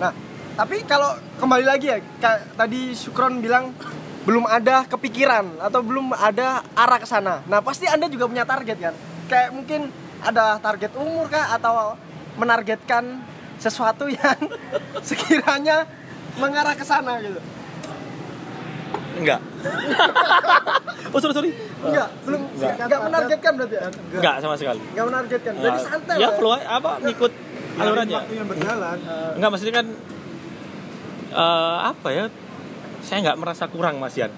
nah, 0.00 0.12
tapi 0.58 0.82
kalau 0.82 1.14
kembali 1.38 1.62
lagi 1.62 1.86
ya, 1.86 2.02
tadi 2.58 2.90
Sukron 2.90 3.38
bilang 3.38 3.70
belum 4.26 4.42
ada 4.42 4.82
kepikiran 4.90 5.62
atau 5.62 5.86
belum 5.86 6.10
ada 6.18 6.66
arah 6.74 6.98
ke 6.98 7.06
sana. 7.06 7.46
Nah, 7.46 7.62
pasti 7.62 7.86
Anda 7.86 8.10
juga 8.10 8.26
punya 8.26 8.42
target 8.42 8.76
kan? 8.82 8.94
Kayak 9.30 9.54
mungkin 9.54 9.94
ada 10.18 10.58
target 10.58 10.98
umur 10.98 11.30
kah 11.30 11.54
atau 11.54 11.94
menargetkan 12.36 13.22
sesuatu 13.62 14.10
yang 14.10 14.36
sekiranya 15.08 15.86
mengarah 16.42 16.74
ke 16.74 16.82
sana 16.82 17.22
gitu. 17.22 17.38
Enggak. 19.18 19.40
Oh 21.08 21.20
sorry 21.24 21.32
sorry. 21.32 21.50
Enggak, 21.80 22.08
belum. 22.20 22.40
Enggak. 22.52 22.74
enggak 22.84 23.00
menargetkan 23.00 23.52
berarti 23.56 23.76
ya? 23.80 23.88
enggak. 24.12 24.34
Sama 24.44 24.54
sekali. 24.60 24.80
Enggak 24.92 25.06
menargetkan. 25.08 25.52
Jadi 25.56 25.78
santai 25.80 26.16
ya 26.20 26.28
lah. 26.28 26.36
flow 26.36 26.52
apa? 26.52 26.90
Ngikut 27.00 27.32
alur 27.78 27.96
aja 27.96 28.14
waktu 28.20 28.34
yang 28.36 28.48
berjalan. 28.50 28.98
Enggak 29.38 29.48
maksudnya 29.48 29.74
kan 29.80 29.86
eh, 31.32 31.78
apa 31.88 32.08
ya? 32.12 32.24
Saya 33.00 33.18
nggak 33.24 33.38
merasa 33.40 33.64
kurang 33.72 33.96
Mas 33.96 34.20
Yan. 34.20 34.32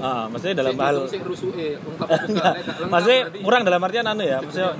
Ah, 0.00 0.26
maksudnya 0.26 0.64
dalam 0.64 0.74
hal 0.74 0.96
Enggak. 1.06 2.52
maksudnya 2.90 3.20
kurang 3.44 3.62
dalam 3.62 3.78
artian 3.78 4.02
anu 4.10 4.26
ya 4.26 4.42
maksudnya 4.42 4.74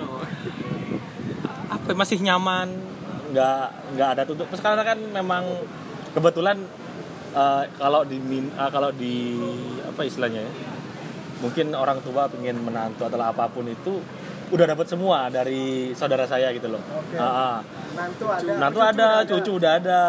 apa 1.71 1.87
ya, 1.87 1.95
masih 1.95 2.19
nyaman 2.19 2.69
nggak 3.31 3.67
nggak 3.95 4.09
ada 4.19 4.23
tutup. 4.25 4.49
Sekarang 4.57 4.81
kan 4.81 4.99
memang 4.99 5.45
kebetulan 6.17 6.59
eh, 7.35 7.63
kalau 7.75 8.03
di 8.03 8.17
min- 8.17 8.51
eh, 8.51 8.71
kalau 8.71 8.91
di 8.91 9.15
apa 9.83 10.01
istilahnya 10.03 10.41
ya 10.41 10.53
mungkin 11.37 11.75
orang 11.75 12.01
tua 12.01 12.25
pengen 12.27 12.57
menantu 12.59 13.05
atau 13.05 13.21
apa 13.21 13.45
pun 13.47 13.67
itu 13.67 14.01
udah 14.47 14.67
dapat 14.67 14.87
semua 14.87 15.27
dari 15.29 15.91
saudara 15.93 16.25
saya 16.25 16.53
gitu 16.53 16.69
loh 16.69 16.81
Oke. 16.81 17.17
Ah, 17.17 17.27
ah. 17.27 17.57
Nantu 17.95 18.25
ada. 18.27 18.51
menantu 18.51 18.79
cucu 18.79 18.87
ada 18.87 19.05
udah 19.05 19.27
cucu 19.27 19.51
udah 19.53 19.73
ada 19.75 20.01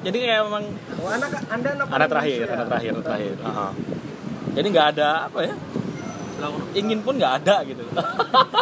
jadi 0.00 0.16
kayak 0.18 0.40
memang 0.46 0.64
Oh, 0.96 1.08
anak 1.08 1.30
Anda 1.46 1.68
anak, 1.74 1.86
anak 1.90 2.08
terakhir 2.08 2.38
ya? 2.38 2.46
anak 2.50 2.66
terakhir 2.66 2.90
anak 2.92 3.04
terakhir 3.04 3.32
Ah, 3.40 3.50
ah. 3.50 3.70
jadi 4.50 4.66
nggak 4.66 4.86
ada 4.96 5.08
apa 5.26 5.38
ya 5.42 5.54
ingin 6.72 7.04
pun 7.04 7.14
nggak 7.14 7.34
ada 7.44 7.56
gitu 7.62 7.84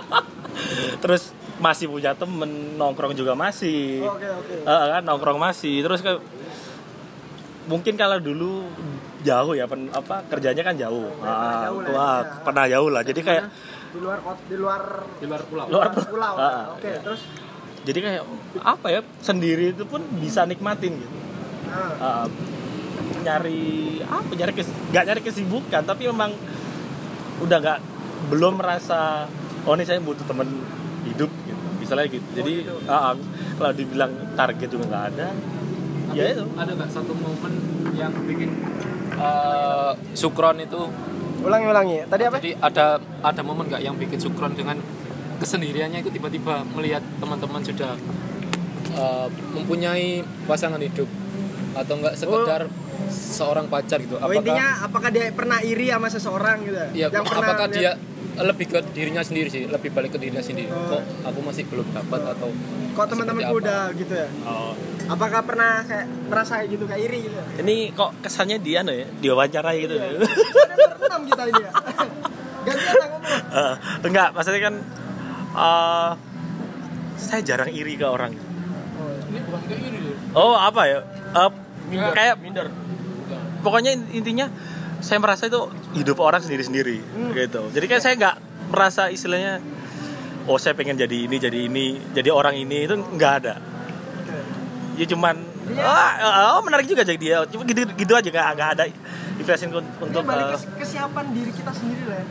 terus 1.02 1.30
masih 1.58 1.87
punya 1.87 2.14
temen 2.14 2.50
nongkrong 2.75 3.14
juga 3.14 3.34
masih 3.34 4.02
Oke, 4.04 4.26
oke. 4.26 4.54
Eh, 4.62 4.87
kan 4.92 5.02
nongkrong 5.02 5.38
masih 5.38 5.82
terus 5.82 6.00
ke 6.00 6.12
mungkin 7.68 7.94
kalau 8.00 8.16
dulu 8.18 8.64
jauh 9.22 9.52
ya 9.52 9.68
pen, 9.68 9.92
apa 9.92 10.25
kerjanya 10.26 10.64
kan 10.64 10.75
jauh. 10.75 11.12
Ah, 11.20 11.68
jauh 11.68 11.80
lah 11.84 11.90
ya. 11.92 11.94
wah, 11.94 12.18
pernah 12.42 12.64
jauh 12.64 12.88
lah. 12.88 13.02
Jadi 13.04 13.20
kayak 13.20 13.44
Di 13.88 13.98
luar 14.04 14.18
kot, 14.20 14.38
di 14.48 14.56
luar 14.56 14.82
di 15.20 15.25
luar 15.28 15.42
pulau. 15.48 15.66
luar 15.68 15.88
pulau. 15.92 16.34
Ah, 16.40 16.76
Oke, 16.76 16.88
iya. 16.88 17.00
terus? 17.04 17.22
Jadi 17.84 17.98
kayak 18.04 18.22
apa 18.64 18.87
ya 18.92 19.00
sendiri 19.20 19.72
itu 19.76 19.84
pun 19.84 20.00
bisa 20.20 20.44
nikmatin 20.48 20.96
gitu. 20.96 21.16
Ah, 21.68 22.25
uh, 22.25 22.26
nyari 23.25 24.00
apa 24.04 24.32
nyari 24.32 24.52
kes, 24.56 24.68
nggak 24.92 25.04
nyari 25.04 25.20
kesibukan 25.20 25.82
tapi 25.84 26.08
memang 26.08 26.32
udah 27.44 27.56
nggak 27.60 27.78
belum 28.32 28.60
merasa 28.60 29.28
oh 29.68 29.76
ini 29.76 29.84
saya 29.84 30.00
butuh 30.00 30.25
temen 30.25 30.48
hidup 31.04 31.28
gitu. 31.44 31.66
Misalnya 31.80 32.06
gitu. 32.12 32.28
Jadi 32.32 32.54
uh, 32.88 33.14
kalau 33.56 33.72
dibilang 33.76 34.12
target 34.37 34.68
juga 34.68 34.84
nggak 34.88 35.04
ada 35.16 35.28
ya 36.12 36.25
itu 36.31 36.45
ada 36.55 36.71
nggak 36.73 36.91
satu 36.91 37.12
momen 37.12 37.53
yang 37.95 38.12
bikin 38.25 38.50
eh, 39.12 39.93
Sukron 40.15 40.59
itu 40.59 40.81
ulangi 41.38 41.67
ulangi. 41.67 41.99
Tadi 42.07 42.23
apa? 42.25 42.37
Jadi 42.43 42.53
ada 42.59 42.87
ada 43.23 43.41
momen 43.43 43.69
nggak 43.69 43.83
yang 43.83 43.95
bikin 43.95 44.19
Sukron 44.19 44.53
dengan 44.53 44.79
kesendiriannya 45.38 46.03
itu 46.03 46.11
tiba-tiba 46.11 46.67
melihat 46.75 47.03
teman-teman 47.19 47.62
sudah 47.62 47.95
eh, 48.93 49.27
mempunyai 49.55 50.23
pasangan 50.47 50.81
hidup 50.81 51.07
atau 51.77 51.95
enggak 51.95 52.15
sekedar 52.19 52.62
seorang 53.09 53.71
pacar 53.71 54.03
gitu? 54.03 54.19
Oh, 54.19 54.29
intinya 54.29 54.83
apakah 54.83 55.09
dia 55.09 55.31
pernah 55.31 55.62
iri 55.62 55.88
sama 55.88 56.09
seseorang 56.11 56.59
gitu? 56.67 56.77
ya, 56.93 57.07
Yang 57.09 57.25
pernah 57.25 57.47
apakah 57.47 57.67
dia 57.71 57.81
lihat- 57.95 57.99
lebih 58.40 58.66
ke 58.66 58.78
dirinya 58.90 59.21
sendiri 59.21 59.49
sih 59.49 59.64
lebih 59.64 59.90
balik 59.90 60.11
ke 60.11 60.18
dirinya 60.18 60.38
sendiri 60.38 60.68
kok 60.68 61.02
aku 61.23 61.38
masih 61.40 61.64
belum 61.64 61.87
dapat 61.90 62.21
atau 62.28 62.49
kok 62.92 63.07
teman-temanku 63.07 63.50
apa? 63.50 63.61
udah 63.61 63.80
gitu 63.92 64.14
ya 64.14 64.28
Oh. 64.42 64.73
apakah 65.09 65.40
pernah 65.40 65.80
kayak 65.83 66.07
merasa 66.25 66.52
kayak 66.57 66.68
gitu 66.71 66.85
kayak 66.85 67.02
iri 67.04 67.18
gitu 67.25 67.37
Ini 67.59 67.76
kok 67.92 68.11
kesannya 68.21 68.59
dia 68.59 68.80
no 68.80 68.90
ya, 68.90 69.07
diwawancarai 69.14 69.76
gitu. 69.80 69.95
Ada 69.97 70.14
berenam 70.95 71.23
kita 71.25 71.42
ini 71.45 71.61
ya 71.61 71.71
gantian 72.61 72.95
lah 72.95 73.09
ngomong 73.09 73.26
Eh, 73.49 73.75
enggak, 74.04 74.28
maksudnya 74.30 74.61
kan 74.62 74.75
eh 75.50 76.11
saya 77.16 77.40
jarang 77.42 77.71
iri 77.71 77.95
ke 77.95 78.04
orang. 78.04 78.30
ini 78.30 79.38
bukan 79.40 79.61
kayak 79.64 79.80
gini 79.80 79.99
loh 80.00 80.16
Oh, 80.30 80.54
apa 80.54 80.83
ya? 80.85 81.00
Eh, 81.35 81.50
kayak 82.11 82.37
minder. 82.38 82.68
Pokoknya 83.59 83.97
intinya 84.12 84.47
saya 84.99 85.19
merasa 85.23 85.47
itu 85.47 85.61
hidup 85.95 86.19
orang 86.19 86.43
sendiri-sendiri 86.43 86.99
gitu. 87.35 87.62
Jadi 87.71 87.87
kan 87.87 87.99
saya 88.02 88.14
nggak 88.19 88.37
merasa 88.75 89.09
istilahnya 89.09 89.62
oh 90.49 90.59
saya 90.59 90.75
pengen 90.75 90.99
jadi 90.99 91.28
ini, 91.28 91.37
jadi 91.38 91.59
ini, 91.69 91.87
jadi 92.12 92.28
orang 92.35 92.59
ini 92.59 92.88
itu 92.88 92.95
nggak 92.97 93.33
ada. 93.45 93.55
Ya 94.99 95.07
cuman 95.07 95.38
ah, 95.78 96.59
oh, 96.59 96.62
menarik 96.67 96.90
juga 96.90 97.07
jadi 97.07 97.19
dia. 97.19 97.37
Cuma 97.47 97.62
gitu 97.62 97.87
gitu 97.95 98.12
aja 98.19 98.26
nggak 98.26 98.47
nggak 98.59 98.71
ada 98.75 98.85
impression 99.38 99.71
untuk 99.71 100.23
ini 100.23 100.26
balik 100.26 100.45
eh, 100.50 100.59
ke 100.59 100.83
kesiapan 100.83 101.25
diri 101.31 101.50
kita 101.55 101.71
sendiri 101.71 102.05
lah 102.11 102.19
ya 102.19 102.26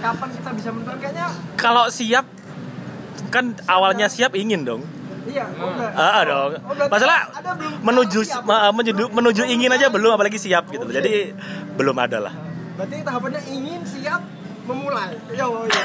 kapan 0.00 0.28
kita 0.32 0.50
bisa 0.56 0.68
menentukan 0.72 0.98
kayaknya 1.00 1.26
kalau 1.60 1.84
siap 1.92 2.24
kan 3.28 3.54
awalnya 3.68 4.08
siap 4.10 4.34
ingin 4.34 4.64
dong. 4.64 4.82
Iya 5.26 5.44
oh, 5.52 5.68
enggak. 5.68 5.92
Ah, 5.92 6.22
dong. 6.22 6.50
Oh, 6.56 6.74
Masalah 6.86 7.18
ada 7.30 7.50
belum 7.52 7.72
menuju 7.82 8.20
siap. 8.22 8.42
ma- 8.42 8.70
menuju 8.70 8.92
menuju 9.08 9.42
ingin 9.44 9.68
aja 9.68 9.86
belum 9.88 10.10
apalagi 10.10 10.36
siap 10.36 10.68
gitu. 10.68 10.82
Oke. 10.82 10.94
Jadi 10.94 11.34
belum 11.74 11.96
ada 11.96 12.18
lah. 12.20 12.34
berarti 12.72 12.96
tahapannya 13.00 13.42
ingin 13.46 13.84
siap 13.84 14.24
memulai 14.64 15.12
ya 15.30 15.44
oh, 15.44 15.64
iya. 15.64 15.82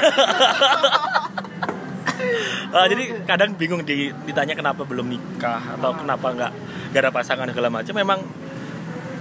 Ah, 2.68 2.88
jadi 2.88 3.22
kadang 3.22 3.52
bingung 3.54 3.84
di- 3.84 4.12
ditanya 4.24 4.52
kenapa 4.52 4.82
belum 4.82 5.04
nikah 5.06 5.76
atau 5.76 5.92
kenapa 5.94 6.26
nggak 6.32 6.52
nggak 6.90 7.02
ada 7.02 7.12
pasangan 7.12 7.46
segala 7.46 7.68
macam. 7.68 7.92
Memang 7.92 8.24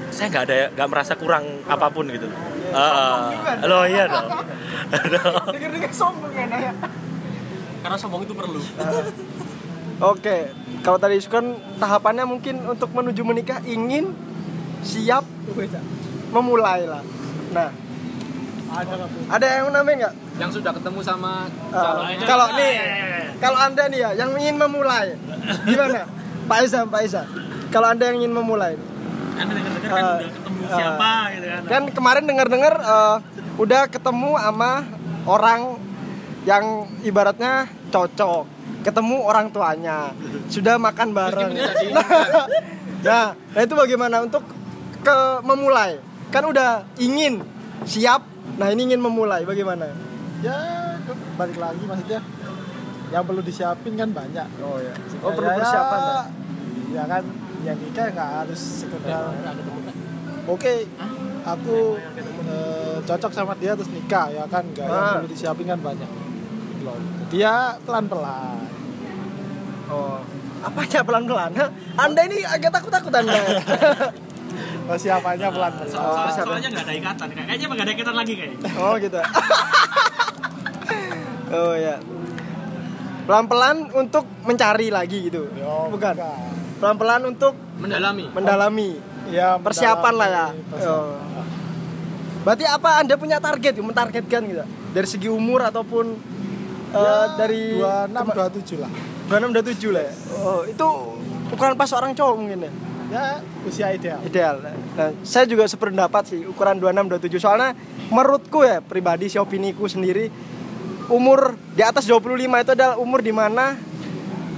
saya 0.09 0.31
nggak 0.31 0.43
ada 0.43 0.55
nggak 0.71 0.87
merasa 0.87 1.13
kurang 1.13 1.43
apa 1.65 1.91
pun 1.91 2.07
gitu. 2.07 2.31
Ah, 2.71 3.29
Sombong 3.29 3.35
juga. 3.35 3.67
lo 3.67 3.79
iya 3.83 4.03
dong. 4.07 4.27
dengar-dengar 5.53 5.91
sombong 5.91 6.31
ya 6.33 6.71
karena 7.81 7.97
sombong 7.99 8.21
itu 8.23 8.33
perlu 8.33 8.57
Oke, 10.03 10.51
kalau 10.83 10.99
tadi 10.99 11.15
itu 11.15 11.31
kan 11.31 11.55
tahapannya 11.79 12.27
mungkin 12.27 12.59
untuk 12.67 12.91
menuju 12.91 13.23
menikah 13.23 13.63
ingin 13.63 14.11
siap 14.83 15.23
memulai 16.35 16.83
lah. 16.83 16.99
Nah, 17.55 17.71
ada 18.75 18.93
ada 19.31 19.45
yang 19.47 19.71
namanya 19.71 19.95
nggak? 20.07 20.13
yang 20.35 20.51
sudah 20.51 20.71
ketemu 20.75 20.99
sama 20.99 21.47
Uh, 21.71 21.79
calonnya 21.79 22.27
kalau 22.27 22.47
nih, 22.59 22.73
kalau 23.39 23.59
anda 23.59 23.83
nih 23.87 23.99
ya 24.03 24.09
yang 24.19 24.35
ingin 24.35 24.59
memulai, 24.59 25.15
gimana? 25.63 26.03
Pak 26.45 26.59
Isa, 26.67 26.83
Pak 26.83 27.01
Isa. 27.07 27.23
Kalau 27.71 27.87
anda 27.87 28.03
yang 28.11 28.19
ingin 28.19 28.35
memulai, 28.35 28.75
Anda 29.35 29.51
dengar-dengar 29.55 29.91
kan 29.91 30.03
udah 30.03 30.31
ketemu 30.31 30.61
siapa 30.71 31.11
gitu 31.35 31.47
kan. 31.47 31.61
kan 31.67 31.83
kemarin 31.91 32.23
dengar-dengar 32.27 32.73
eh, 32.79 33.17
udah 33.59 33.81
ketemu 33.87 34.31
sama 34.39 34.71
orang 35.23 35.61
yang 36.45 36.85
ibaratnya 37.01 37.67
cocok, 37.89 38.45
ketemu 38.85 39.17
orang 39.19 39.49
tuanya, 39.49 40.13
sudah 40.45 40.77
makan 40.77 41.09
bareng. 41.09 41.51
nah, 43.05 43.33
nah 43.33 43.59
itu 43.59 43.73
bagaimana 43.73 44.21
untuk 44.21 44.45
ke 45.01 45.17
memulai? 45.41 45.97
Kan 46.29 46.45
udah 46.45 46.85
ingin 46.95 47.41
siap, 47.83 48.21
nah 48.55 48.69
ini 48.69 48.85
ingin 48.85 49.01
memulai, 49.01 49.41
bagaimana? 49.41 49.89
ya 50.37 50.61
balik 51.33 51.57
lagi 51.57 51.81
maksudnya 51.81 52.21
yang 53.07 53.23
perlu 53.23 53.41
disiapin 53.41 53.95
kan 53.95 54.09
banyak 54.09 54.45
Oh 54.59 54.77
ya. 54.77 54.93
Oh 55.19 55.31
Ya, 55.31 55.33
perlu 55.33 55.47
ya, 55.47 55.57
persiapan. 55.57 55.99
Pak. 55.99 56.25
ya 56.91 57.03
kan 57.03 57.23
yang 57.61 57.77
nikah 57.77 58.05
nggak 58.07 58.29
harus 58.35 58.61
sekedar 58.83 59.25
oke 60.45 60.73
aku 61.43 61.77
eh, 62.45 62.97
cocok 63.01 63.31
sama 63.31 63.53
dia 63.55 63.73
terus 63.73 63.89
nikah 63.89 64.29
ya 64.29 64.45
kan 64.45 64.61
nggak 64.67 64.85
yang 64.85 65.01
Ah. 65.01 65.13
perlu 65.17 65.27
disiapin 65.27 65.65
kan 65.65 65.79
banyak 65.79 66.09
Loh, 66.83 66.99
dia 67.27 67.53
pelan 67.81 68.05
pelan 68.05 68.69
Oh. 70.65 70.67
Apa 70.67 70.79
aja 70.81 70.99
pelan-pelan? 71.05 71.53
Anda 71.95 72.21
ini 72.25 72.41
agak 72.41 72.73
takut-takut 72.73 73.13
Anda. 73.13 73.37
persiapannya 74.85 75.49
pelan 75.55 75.71
pelan 75.77 75.93
Oh, 75.93 76.25
siapa? 76.27 76.49
Soalnya 76.49 76.69
nggak 76.71 76.85
ada 76.85 76.93
ikatan, 76.95 77.27
kayaknya 77.31 77.65
nggak 77.67 77.85
ada 77.85 77.93
ikatan 77.93 78.15
lagi 78.15 78.33
kayaknya. 78.33 78.69
Oh 78.75 78.93
gitu. 78.97 79.19
oh 81.51 81.73
ya. 81.75 81.95
Pelan-pelan 83.25 83.77
untuk 83.93 84.25
mencari 84.41 84.89
lagi 84.89 85.29
gitu. 85.29 85.49
Yo, 85.53 85.89
Bukan. 85.89 86.13
Pelan-pelan 86.77 87.21
untuk 87.25 87.53
mendalami 87.77 88.25
mendalami. 88.29 88.89
ya 89.27 89.57
Persiapan 89.57 90.13
lah 90.13 90.27
ya. 90.27 90.45
mendalami 90.49 90.69
persiapan. 90.69 91.05
Oh. 91.05 91.45
Berarti 92.45 92.65
apa 92.65 92.89
Anda 93.01 93.13
punya 93.17 93.37
target, 93.41 93.73
mentargetkan 93.77 94.41
gitu? 94.45 94.61
Dari 94.93 95.07
segi 95.09 95.29
umur 95.29 95.61
ataupun 95.61 96.13
eh, 96.89 97.01
Ya, 97.01 97.33
dari 97.37 97.81
26 97.81 98.77
27 98.77 98.81
lah 98.85 98.91
26 99.29 99.89
27 99.89 99.95
lah 99.95 100.03
ya. 100.05 100.13
Oh, 100.41 100.61
itu 100.65 100.87
ukuran 101.53 101.73
pas 101.77 101.89
orang 101.93 102.11
cowok 102.13 102.35
mungkin 102.37 102.59
ya. 102.65 102.71
ya 103.09 103.25
usia 103.65 103.87
ideal 103.93 104.19
ideal. 104.25 104.55
Nah, 104.97 105.13
saya 105.21 105.45
juga 105.45 105.65
sependapat 105.65 106.35
sih 106.35 106.41
ukuran 106.45 106.77
26 106.77 107.37
27 107.37 107.43
soalnya 107.43 107.71
menurutku 108.09 108.65
ya 108.65 108.81
pribadi 108.81 109.29
si 109.29 109.37
opiniku 109.41 109.85
sendiri 109.89 110.29
umur 111.09 111.53
di 111.77 111.85
atas 111.85 112.09
25 112.09 112.41
itu 112.41 112.71
adalah 112.73 112.97
umur 112.97 113.21
di 113.21 113.29
mana 113.29 113.77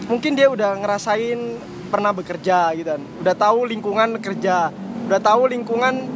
mungkin 0.08 0.32
dia 0.36 0.48
udah 0.48 0.80
ngerasain 0.80 1.40
pernah 1.88 2.12
bekerja 2.12 2.76
gitu 2.76 2.90
kan. 2.96 3.02
Udah 3.24 3.36
tahu 3.36 3.68
lingkungan 3.68 4.20
kerja, 4.20 4.72
udah 5.08 5.20
tahu 5.20 5.52
lingkungan 5.52 6.08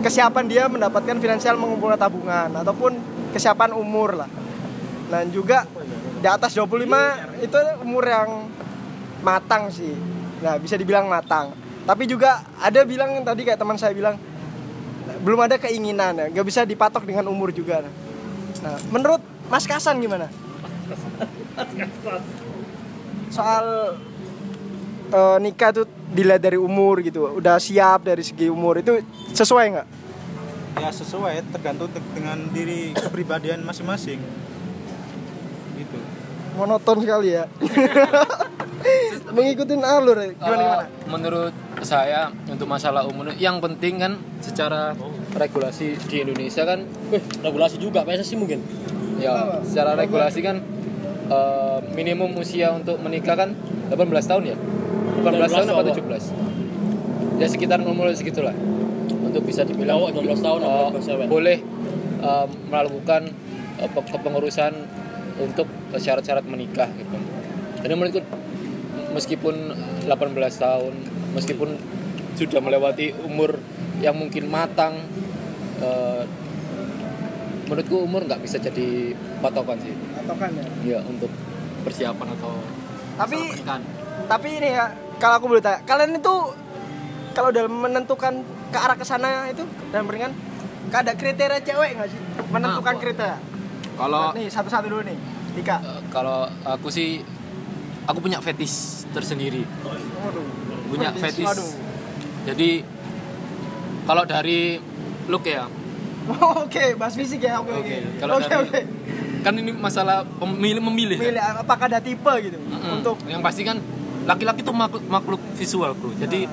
kesiapan 0.00 0.44
dia 0.48 0.64
mendapatkan 0.68 1.16
finansial 1.20 1.60
mengumpulkan 1.60 2.00
tabungan 2.00 2.48
ataupun 2.52 2.96
kesiapan 3.32 3.76
umur 3.76 4.16
lah. 4.16 4.30
Dan 5.08 5.32
juga 5.32 5.64
di 6.18 6.28
atas 6.28 6.52
25 6.54 7.44
itu 7.44 7.58
umur 7.82 8.04
yang 8.06 8.50
matang 9.22 9.70
sih. 9.70 9.94
Nah, 10.42 10.58
bisa 10.58 10.74
dibilang 10.78 11.06
matang. 11.06 11.54
Tapi 11.86 12.04
juga 12.04 12.44
ada 12.60 12.84
bilang 12.84 13.22
tadi 13.24 13.42
kayak 13.48 13.58
teman 13.58 13.78
saya 13.80 13.96
bilang 13.96 14.20
belum 15.24 15.40
ada 15.40 15.56
keinginan 15.58 16.14
ya, 16.14 16.26
nggak 16.30 16.46
bisa 16.46 16.62
dipatok 16.62 17.02
dengan 17.02 17.26
umur 17.26 17.50
juga. 17.50 17.82
Nah, 18.62 18.76
menurut 18.92 19.22
Mas 19.48 19.64
Kasan 19.64 19.98
gimana? 19.98 20.28
Soal 23.34 23.96
eh, 25.10 25.36
nikah 25.42 25.70
tuh 25.72 25.86
dilihat 26.12 26.44
dari 26.44 26.60
umur 26.60 27.00
gitu, 27.02 27.40
udah 27.40 27.56
siap 27.56 28.04
dari 28.04 28.22
segi 28.22 28.52
umur 28.52 28.78
itu 28.84 29.00
sesuai 29.32 29.66
nggak? 29.74 29.88
ya 30.78 30.94
sesuai 30.94 31.42
tergantung 31.50 31.90
te- 31.90 32.10
dengan 32.14 32.38
diri 32.54 32.94
kepribadian 32.94 33.66
masing-masing 33.66 34.22
Monoton 36.58 36.96
sekali 36.98 37.28
ya. 37.32 37.44
Mengikutin 39.28 39.80
alur 39.80 40.16
ya. 40.16 40.32
gimana 40.32 40.50
Eh, 40.52 40.58
gimana? 40.58 40.84
menurut 41.06 41.54
saya 41.80 42.20
untuk 42.44 42.66
masalah 42.66 43.04
umur 43.04 43.30
yang 43.36 43.58
penting 43.58 43.96
kan 43.96 44.12
secara 44.40 44.98
regulasi 45.30 45.94
di 46.00 46.16
Indonesia 46.20 46.64
kan 46.64 46.82
Wih, 47.08 47.22
regulasi 47.38 47.78
juga 47.78 48.02
PSSI 48.02 48.34
mungkin. 48.34 48.58
ya 49.16 49.62
secara 49.62 49.94
regulasi 49.94 50.40
kan 50.40 50.58
eh, 51.28 51.78
minimum 51.92 52.34
usia 52.34 52.70
untuk 52.72 52.98
menikah 52.98 53.34
kan 53.36 53.50
18 53.88 53.98
tahun 54.24 54.42
ya 54.48 54.56
18 55.20 55.38
tahun 55.48 55.66
apa 55.68 55.82
17 55.92 57.38
ya 57.38 57.46
sekitar 57.46 57.78
umur 57.80 58.10
segitulah 58.12 58.54
untuk 59.20 59.42
bisa 59.44 59.62
dibilang 59.62 59.98
Cowok 60.00 60.10
12 60.16 60.38
tahun, 60.40 60.60
eh, 60.60 60.86
18 60.94 61.02
cewek. 61.04 61.26
boleh 61.28 61.58
eh, 62.20 62.46
melakukan 62.64 63.22
eh, 63.76 63.88
pe- 63.88 64.08
kepengurusan 64.08 64.72
untuk 65.38 65.66
syarat-syarat 65.94 66.44
menikah 66.44 66.90
gitu. 66.94 67.16
Jadi 67.82 67.92
menurutku 67.94 68.20
meskipun 69.14 69.54
18 70.06 70.10
tahun 70.58 70.94
meskipun 71.34 71.70
sudah 72.38 72.60
melewati 72.62 73.14
umur 73.26 73.58
yang 73.98 74.14
mungkin 74.14 74.46
matang 74.46 74.98
eh, 75.82 76.22
menurutku 77.66 78.02
umur 78.02 78.24
nggak 78.24 78.40
bisa 78.42 78.58
jadi 78.58 79.14
patokan 79.42 79.78
sih. 79.82 79.94
Patokan 80.24 80.50
ya. 80.54 80.64
ya 80.96 80.98
untuk 81.06 81.30
persiapan 81.82 82.28
atau 82.38 82.52
Tapi 83.18 83.38
tapi 84.30 84.48
ini 84.62 84.70
ya 84.70 84.94
kalau 85.18 85.42
aku 85.42 85.46
boleh 85.50 85.62
tanya 85.62 85.82
kalian 85.82 86.22
itu 86.22 86.34
kalau 87.34 87.50
dalam 87.50 87.74
menentukan 87.74 88.42
ke 88.70 88.78
arah 88.78 88.96
ke 88.98 89.06
sana 89.06 89.50
itu 89.50 89.66
dalam 89.90 90.06
pernikahan 90.06 90.34
ada 90.88 91.12
kriteria 91.14 91.60
cewek 91.62 91.90
nggak 91.98 92.08
sih? 92.10 92.20
Menentukan 92.50 92.94
Nah, 92.96 93.02
kriteria 93.02 93.36
kalau 93.98 94.30
nih 94.32 94.46
satu-satu 94.46 94.86
dulu 94.86 95.02
nih 95.02 95.18
Dika 95.52 95.76
eh, 95.76 96.00
kalau 96.08 96.46
aku 96.62 96.88
sih 96.88 97.18
aku 98.04 98.18
punya 98.20 98.38
fetis 98.38 99.04
tersendiri 99.10 99.66
Waduh. 99.82 100.46
punya 100.88 101.10
Fetis. 101.12 101.42
fetis 101.44 101.68
jadi 102.46 102.70
kalau 104.04 104.24
dari 104.24 104.78
look 105.26 105.44
ya 105.44 105.66
Oh, 106.30 106.60
Oke, 106.68 106.92
bahas 106.92 107.16
fisik 107.16 107.40
ya. 107.40 107.56
Oke, 107.56 107.72
oke. 107.72 107.88
Oke, 107.88 107.96
kalau 108.20 108.36
dari- 108.36 108.84
kan 109.40 109.54
ini 109.54 109.72
masalah 109.72 110.28
pemilih 110.28 110.84
memilih 110.84 111.16
kan? 111.16 111.24
Milih 111.24 111.40
apakah 111.56 111.88
ada 111.88 112.04
tipe 112.04 112.32
gitu 112.44 112.60
Mm-mm. 112.60 113.00
untuk 113.00 113.16
yang 113.24 113.40
pasti 113.40 113.64
kan 113.64 113.80
laki-laki 114.28 114.60
itu 114.60 114.68
makhluk, 114.68 115.00
makhluk 115.08 115.40
visual 115.56 115.96
bro 115.96 116.12
jadi 116.12 116.44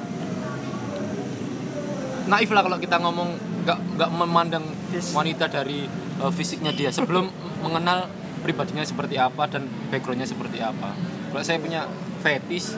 naif 2.25 2.49
lah 2.49 2.63
kalau 2.63 2.77
kita 2.79 2.95
ngomong 2.97 3.29
nggak 3.63 3.79
nggak 3.97 4.10
memandang 4.15 4.63
wanita 5.12 5.45
dari 5.47 5.84
uh, 6.19 6.32
fisiknya 6.32 6.71
dia 6.71 6.89
sebelum 6.91 7.28
mengenal 7.63 8.08
pribadinya 8.43 8.86
seperti 8.86 9.17
apa 9.17 9.49
dan 9.49 9.65
backgroundnya 9.89 10.30
seperti 10.30 10.62
apa 10.62 10.93
kalau 11.34 11.43
saya 11.43 11.58
punya 11.58 11.89
fetish 12.21 12.78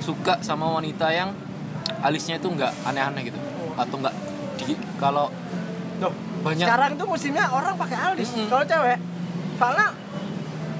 suka 0.00 0.40
sama 0.40 0.72
wanita 0.72 1.12
yang 1.12 1.32
alisnya 2.00 2.40
itu 2.40 2.48
nggak 2.48 2.72
aneh-aneh 2.84 3.28
gitu 3.28 3.38
atau 3.76 3.96
nggak 4.00 4.14
di 4.60 4.74
kalau 4.96 5.28
Loh, 6.00 6.12
banyak 6.40 6.64
sekarang 6.64 6.96
tuh 6.96 7.04
musimnya 7.04 7.44
orang 7.52 7.76
pakai 7.76 8.16
alis. 8.16 8.32
Mm-mm. 8.32 8.48
Kalau 8.48 8.64
cewek, 8.64 8.96
soalnya 9.60 9.92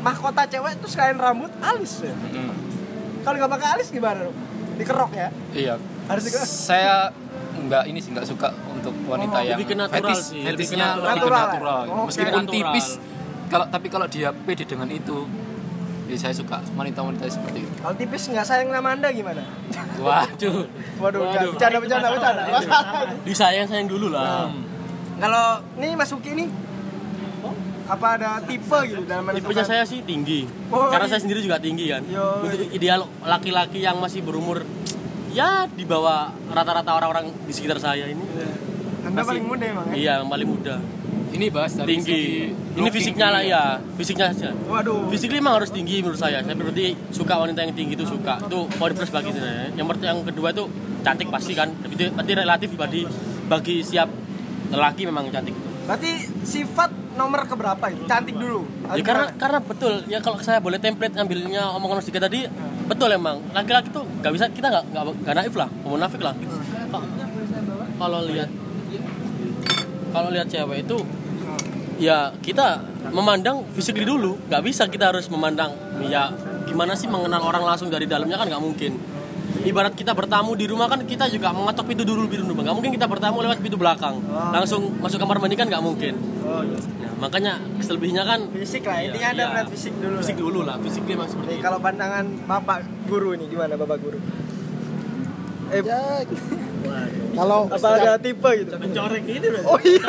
mahkota 0.00 0.48
cewek 0.48 0.80
tuh 0.80 0.88
selain 0.88 1.12
rambut 1.20 1.52
alis 1.61 2.00
ya. 2.00 2.16
Mm, 2.16 2.56
Kalau 3.20 3.37
nggak 3.37 3.52
pakai 3.52 3.68
alis 3.76 3.92
gimana 3.92 4.24
dong? 4.24 4.37
Dikerok 4.80 5.12
ya? 5.12 5.28
iya 5.52 5.76
Harus 6.09 6.24
dikerok. 6.24 6.48
saya 6.48 7.12
nggak 7.52 7.85
ini 7.85 8.00
sih 8.00 8.16
nggak 8.16 8.24
suka 8.24 8.48
untuk 8.80 8.94
wanita 9.04 9.36
Oh, 9.36 9.42
yang 9.42 9.54
lebih 9.54 9.66
ke 9.66 9.74
natural 9.74 9.96
fetis 10.02 10.20
sih, 10.26 10.40
fetisnya 10.42 10.86
lebih 10.88 10.96
ke 10.96 11.06
lebih 11.06 11.20
ke 11.20 11.20
natural. 11.20 11.36
natural, 11.38 11.46
Natural. 11.46 11.80
gitu. 11.80 11.92
Oke. 11.92 12.06
meskipun 12.08 12.32
Natural. 12.34 12.54
tipis 12.54 12.86
kalau 13.46 13.66
tapi 13.66 13.86
kalau 13.86 14.06
dia 14.06 14.28
pede 14.32 14.64
dengan 14.64 14.88
itu 14.88 15.16
ya 16.06 16.16
saya 16.18 16.32
suka 16.32 16.56
wanita-wanita 16.72 17.22
seperti 17.24 17.58
itu 17.60 17.72
Kalau 17.78 17.94
tipis 17.94 18.22
nggak 18.26 18.42
sayang 18.42 18.68
sama 18.68 18.88
anda 18.90 19.08
gimana? 19.10 19.42
waduh 19.96 20.66
Waduh, 20.98 21.20
jangan- 21.28 21.50
bercanda, 21.50 21.78
bercanda, 21.78 22.08
bercanda. 22.08 22.42
disayang 23.22 23.66
sayang 23.70 23.86
dulu 23.86 24.08
lah 24.08 24.50
Kalau 25.16 25.46
nih 25.76 25.92
Mas 25.92 26.10
Uki 26.10 26.32
nih, 26.32 26.48
apa 27.84 28.06
ada 28.12 28.30
tipe 28.40 28.78
gitu 28.86 29.02
dalam 29.04 29.28
tipenya 29.30 29.62
saya 29.62 29.82
sih 29.84 30.00
tinggi 30.00 30.48
Oh, 30.68 30.88
karena 30.88 31.04
iya. 31.04 31.12
saya 31.12 31.20
sendiri 31.20 31.40
juga 31.40 31.58
tinggi 31.58 31.86
kan 31.86 32.02
Yo, 32.04 32.40
untuk 32.40 32.58
iya. 32.60 32.70
ideal 32.72 33.00
laki-laki 33.20 33.78
yang 33.80 33.98
masih 33.98 34.20
berumur 34.20 34.62
ya 35.28 35.66
di 35.68 35.84
bawah 35.84 36.30
rata-rata 36.48 36.90
orang-orang 36.92 37.30
di 37.36 37.52
sekitar 37.52 37.78
saya 37.78 38.06
ini 38.06 38.22
Anda 39.10 39.16
Masih- 39.16 39.28
paling 39.28 39.44
muda 39.44 39.64
emang 39.66 39.84
ya? 39.86 39.94
iya 39.96 40.12
yang 40.18 40.30
paling 40.30 40.48
muda 40.48 40.74
ini 41.30 41.46
bahas 41.46 41.72
dari 41.72 41.88
tinggi 41.92 42.10
segi 42.10 42.24
ini 42.74 42.88
fisiknya 42.88 43.28
lah 43.28 43.42
ya 43.44 43.62
fisiknya 43.94 44.26
saja 44.30 44.50
Waduh. 44.64 45.06
Fisiknya 45.08 45.38
memang 45.38 45.54
harus 45.56 45.70
tinggi 45.70 45.98
menurut 46.00 46.16
saya. 46.16 46.38
Saya 46.40 46.54
berarti 46.54 46.94
suka 47.10 47.34
wanita 47.36 47.60
yang 47.60 47.70
tinggi 47.72 47.94
itu 47.94 48.02
suka. 48.04 48.38
Itu 48.40 48.66
poin 48.72 48.90
plus 48.90 49.10
bagi 49.10 49.30
saya. 49.32 49.70
Yang 49.72 49.86
pertama 49.88 50.06
yang 50.08 50.20
kedua 50.24 50.48
itu 50.48 50.64
cantik 51.00 51.28
pasti 51.28 51.52
kan. 51.52 51.70
Tapi 51.72 51.92
itu 51.92 52.04
berarti 52.08 52.32
relatif 52.36 52.70
bagi 52.74 53.02
bagi 53.46 53.76
siap 53.80 54.10
lelaki 54.68 55.02
memang 55.04 55.26
cantik. 55.28 55.54
Berarti 55.84 56.10
sifat 56.40 56.90
nomor 57.14 57.42
keberapa 57.44 57.84
itu? 57.88 58.06
Cantik 58.06 58.34
dulu. 58.34 58.62
Ya, 58.88 59.02
karena 59.02 59.26
karena 59.34 59.58
betul 59.60 59.94
ya 60.06 60.18
kalau 60.18 60.38
saya 60.40 60.58
boleh 60.58 60.78
template 60.78 61.14
ambilnya 61.14 61.70
omongan 61.70 61.98
Mas 61.98 62.06
Dika 62.06 62.18
tadi 62.20 62.46
betul 62.86 63.06
emang 63.08 63.38
laki-laki 63.50 63.90
tuh 63.90 64.02
nggak 64.16 64.32
bisa 64.32 64.44
kita 64.48 64.66
nggak 64.68 64.84
nggak 65.20 65.34
naif 65.36 65.54
lah, 65.54 65.70
mau 65.80 65.94
munafik 65.94 66.18
lah. 66.20 66.34
Kalau- 66.88 67.10
Kalau 67.92 68.20
lihat 68.24 68.48
kalau 70.10 70.28
lihat 70.28 70.46
cewek 70.46 70.84
itu 70.84 70.98
ya 71.96 72.32
kita 72.40 72.80
memandang 73.10 73.66
fisik 73.72 74.00
dulu 74.00 74.40
nggak 74.48 74.62
bisa 74.62 74.88
kita 74.88 75.12
harus 75.12 75.28
memandang 75.28 75.72
ya 76.02 76.32
gimana 76.64 76.94
sih 76.94 77.06
mengenal 77.06 77.42
orang 77.42 77.62
langsung 77.62 77.88
dari 77.88 78.04
dalamnya 78.04 78.36
kan 78.36 78.48
nggak 78.48 78.62
mungkin 78.62 78.92
ibarat 79.60 79.92
kita 79.92 80.16
bertamu 80.16 80.54
di 80.54 80.64
rumah 80.64 80.88
kan 80.88 81.04
kita 81.04 81.28
juga 81.28 81.52
mengetok 81.52 81.84
pintu 81.84 82.06
dulu 82.06 82.24
pintu 82.24 82.46
rumah 82.46 82.64
nggak 82.64 82.76
mungkin 82.76 82.92
kita 82.94 83.04
bertamu 83.04 83.44
lewat 83.44 83.60
pintu 83.60 83.76
belakang 83.76 84.16
langsung 84.50 84.88
masuk 84.96 85.20
kamar 85.20 85.36
mandi 85.36 85.56
kan 85.56 85.68
nggak 85.68 85.82
mungkin 85.82 86.14
Oh, 86.40 86.66
iya. 86.66 86.74
nah, 86.98 87.14
makanya 87.20 87.52
selebihnya 87.78 88.26
kan 88.26 88.42
Fisik 88.50 88.82
lah, 88.82 88.98
intinya 89.06 89.28
Anda 89.30 89.38
Iya. 89.38 89.50
melihat 89.52 89.68
fisik 89.70 89.94
dulu. 89.94 90.16
fisik 90.18 90.34
lah. 90.34 90.42
dulu 90.42 90.60
lah 90.66 90.76
fisik 90.82 91.02
dia 91.06 91.14
memang 91.14 91.28
seperti 91.30 91.46
Nih, 91.52 91.60
kalau 91.62 91.78
pandangan 91.78 92.24
Bapak 92.42 92.78
guru 93.06 93.30
nih 93.38 93.46
gimana 93.46 93.74
Bapak 93.78 93.98
guru? 94.02 94.18
Eh, 95.70 95.78
ya 95.78 96.00
kalau 97.33 97.61
apa 97.66 97.88
ada 97.94 98.12
tipe 98.16 98.50
gitu? 98.57 98.74
mencorek 98.74 99.22
gitu 99.24 99.46
Oh 99.64 99.79
iya. 99.81 100.07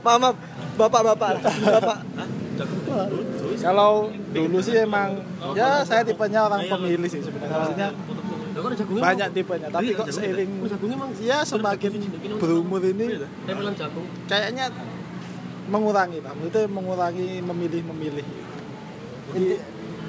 maaf, 0.00 0.18
maaf. 0.20 0.36
Bapak-bapak. 0.76 1.30
Bapak. 1.40 1.98
kalau 3.58 4.08
dulu 4.30 4.58
sih 4.60 4.76
emang 4.78 5.20
ya 5.52 5.80
saya 5.82 6.00
tipenya 6.02 6.44
orang 6.44 6.64
pemilih 6.64 7.08
sih 7.08 7.20
sebenarnya 7.20 7.56
maksudnya 7.56 7.88
banyak 8.96 9.28
tipenya 9.32 9.68
tapi 9.68 9.92
kok 9.92 10.08
seiring 10.08 10.50
ya 11.18 11.44
semakin 11.44 11.90
berumur 12.36 12.80
ini 12.80 13.20
kayaknya 14.24 14.72
mengurangi 15.66 16.18
pak 16.20 16.32
itu 16.38 16.60
mengurangi 16.66 17.28
memilih 17.42 17.82
memilih 17.86 18.26
Inti- 19.34 19.60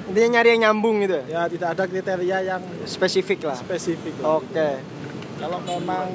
intinya 0.08 0.28
nyari 0.30 0.48
yang 0.48 0.60
nyambung 0.64 1.02
gitu 1.02 1.20
ya? 1.20 1.24
ya 1.26 1.42
tidak 1.50 1.68
ada 1.74 1.84
kriteria 1.84 2.38
yang 2.46 2.62
Spesifik 2.86 3.44
lah. 3.44 3.58
spesifik 3.58 4.14
Oke. 4.22 4.80
Kalau 5.38 5.58
memang 5.60 6.06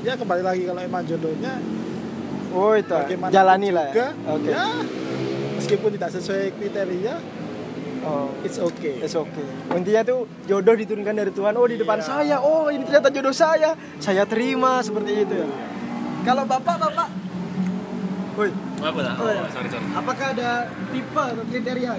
ya 0.00 0.14
kembali 0.14 0.42
lagi 0.42 0.62
kalau 0.64 0.80
emang 0.80 1.02
jodohnya 1.04 1.54
Oh 2.48 2.72
itu. 2.72 2.88
bagaimana 2.88 3.28
Jalani 3.28 3.68
lah 3.68 3.86
ya. 3.90 4.08
Oke. 4.26 4.48
ya 4.48 4.64
meskipun 5.56 5.90
tidak 5.92 6.10
sesuai 6.12 6.54
kriteria 6.54 7.16
Oh. 8.00 8.30
it's 8.40 8.54
okay 8.56 9.02
It's 9.02 9.18
okay. 9.18 9.42
Intinya 9.68 10.06
tuh 10.06 10.30
jodoh 10.46 10.72
diturunkan 10.72 11.10
dari 11.12 11.34
Tuhan. 11.34 11.50
Oh 11.52 11.66
di 11.66 11.74
depan 11.74 11.98
Iya. 11.98 12.06
saya. 12.06 12.36
Oh 12.38 12.70
ini 12.70 12.86
ternyata 12.86 13.10
jodoh 13.10 13.34
saya. 13.34 13.74
Saya 13.98 14.22
terima 14.22 14.78
seperti 14.78 15.26
itu 15.26 15.34
ya. 15.36 15.48
Kalau 16.22 16.46
bapak 16.46 16.78
bapak, 16.78 17.08
woi, 18.36 18.54
Apa 18.78 18.98
dah? 19.00 19.14
Oh, 19.16 19.26
iya. 19.26 19.42
sorry 19.48 19.66
sorry. 19.68 19.90
apakah 19.90 20.26
ada 20.28 20.50
tipe 20.88 21.18
atau 21.18 21.44
kriteria? 21.44 21.92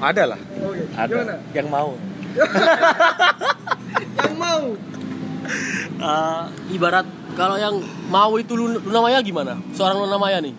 Ada 0.00 0.22
lah. 0.28 0.40
Oke. 0.60 0.82
Ada. 0.90 1.14
Gimana? 1.14 1.34
Yang 1.52 1.68
mau. 1.68 1.90
Yang 4.18 4.34
mau. 4.34 4.64
Eh, 6.02 6.42
ibarat 6.72 7.06
kalau 7.32 7.54
yang 7.54 7.78
mau 8.06 8.34
itu 8.34 8.52
Luna, 8.52 8.78
Luna 8.80 9.00
Maya 9.02 9.18
gimana 9.20 9.54
seorang 9.70 9.98
Luna 9.98 10.18
Maya 10.18 10.38
nih 10.38 10.50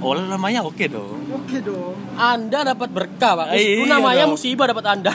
Oh 0.00 0.12
namanya 0.12 0.60
oke 0.60 0.84
dong. 0.86 1.16
Oke 1.30 1.60
dong. 1.60 1.96
anda 2.14 2.60
dapat 2.62 2.88
berkah 2.88 3.32
pak 3.38 3.46
Iya 3.52 3.80
Luna 3.80 3.96
Maya 3.98 4.24
dong. 4.24 4.36
musibah 4.36 4.64
dapat 4.66 4.84
anda 4.86 5.12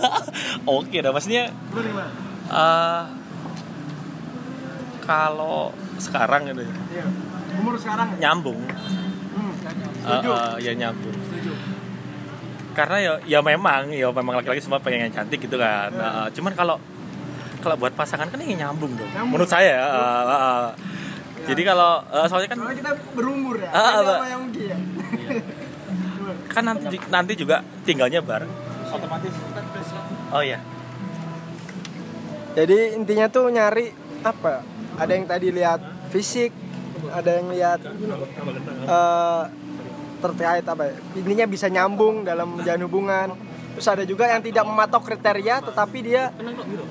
oke 0.70 0.96
dong. 0.96 1.12
Maksudnya 1.12 1.52
eh 2.46 3.02
kalau 5.00 5.68
sekarang 5.96 6.48
gitu 6.48 6.60
ya, 6.60 6.72
Iya. 6.94 7.06
Umur 7.54 7.76
sekarang 7.76 8.16
ya? 8.16 8.18
nyambung. 8.22 8.58
Hmm. 8.58 9.52
Eh, 9.52 10.20
Setuju. 10.20 10.28
eh, 10.28 10.54
ya 10.60 10.72
nyambung. 10.74 11.16
Karena 12.74 12.96
ya 12.98 13.12
ya 13.24 13.38
memang 13.40 13.88
ya 13.88 14.08
memang 14.10 14.34
laki-laki 14.34 14.58
semua 14.58 14.80
pengen 14.80 15.06
yang 15.06 15.14
cantik 15.14 15.38
gitu 15.38 15.54
kan. 15.54 15.92
Eh, 15.92 16.28
cuman 16.32 16.52
kalau 16.52 16.76
kalau 17.64 17.76
buat 17.80 17.96
pasangan 17.96 18.28
kan 18.28 18.36
ini 18.38 18.60
nyambung 18.60 18.92
dong. 18.92 19.08
Nyambung. 19.08 19.40
Menurut 19.40 19.48
saya. 19.48 19.72
eh, 19.80 19.88
eh, 19.88 20.24
eh. 20.28 20.68
Jadi 21.44 21.62
kalau 21.64 22.04
eh, 22.04 22.26
soalnya 22.28 22.48
kan 22.52 22.58
Soalnya 22.60 22.78
kita 22.84 22.92
berumur 23.16 23.56
ya. 23.56 23.70
Pak. 23.72 24.04
sama 24.04 24.26
yang 24.28 24.42
Ugi 24.44 24.64
ya. 24.68 24.78
kan 26.52 26.62
nanti 26.64 26.96
nanti 27.08 27.32
juga 27.34 27.56
tinggalnya 27.82 28.20
bareng. 28.20 28.52
otomatis 28.94 29.34
Oh 30.30 30.42
iya. 30.44 30.60
Jadi 32.54 32.94
intinya 32.94 33.26
tuh 33.26 33.50
nyari 33.50 33.90
apa? 34.22 34.62
Ada 34.94 35.10
yang 35.18 35.26
tadi 35.26 35.50
lihat 35.50 35.82
fisik, 36.14 36.54
ada 37.10 37.42
yang 37.42 37.50
lihat 37.50 37.82
eh, 38.86 39.42
terkait 40.22 40.64
apa? 40.64 40.82
ya, 40.86 40.94
Intinya 41.18 41.46
bisa 41.50 41.66
nyambung 41.66 42.22
dalam 42.22 42.54
menjalin 42.54 42.86
hubungan. 42.86 43.28
Terus 43.74 43.88
ada 43.90 44.04
juga 44.06 44.30
yang 44.30 44.38
tidak 44.38 44.62
mematok 44.62 45.02
kriteria, 45.02 45.58
tetapi 45.66 45.98
dia 46.06 46.30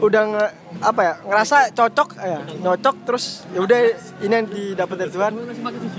udah 0.03 0.21
nge, 0.35 0.45
apa 0.83 1.01
ya 1.01 1.13
ngerasa 1.23 1.57
cocok, 1.71 2.09
ya 2.19 2.39
cocok 2.43 2.95
terus 3.07 3.47
ya 3.55 3.63
udah 3.63 3.79
ini 4.19 4.33
yang 4.35 4.47
didapat 4.51 4.95
dari 4.99 5.11
Tuhan, 5.15 5.33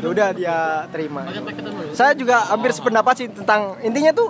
ya 0.04 0.08
udah 0.12 0.28
dia 0.36 0.56
terima. 0.92 1.24
Saya 1.96 2.12
juga 2.12 2.44
hampir 2.52 2.76
sependapat 2.76 3.14
sih 3.16 3.28
tentang 3.32 3.80
intinya 3.80 4.12
tuh 4.12 4.28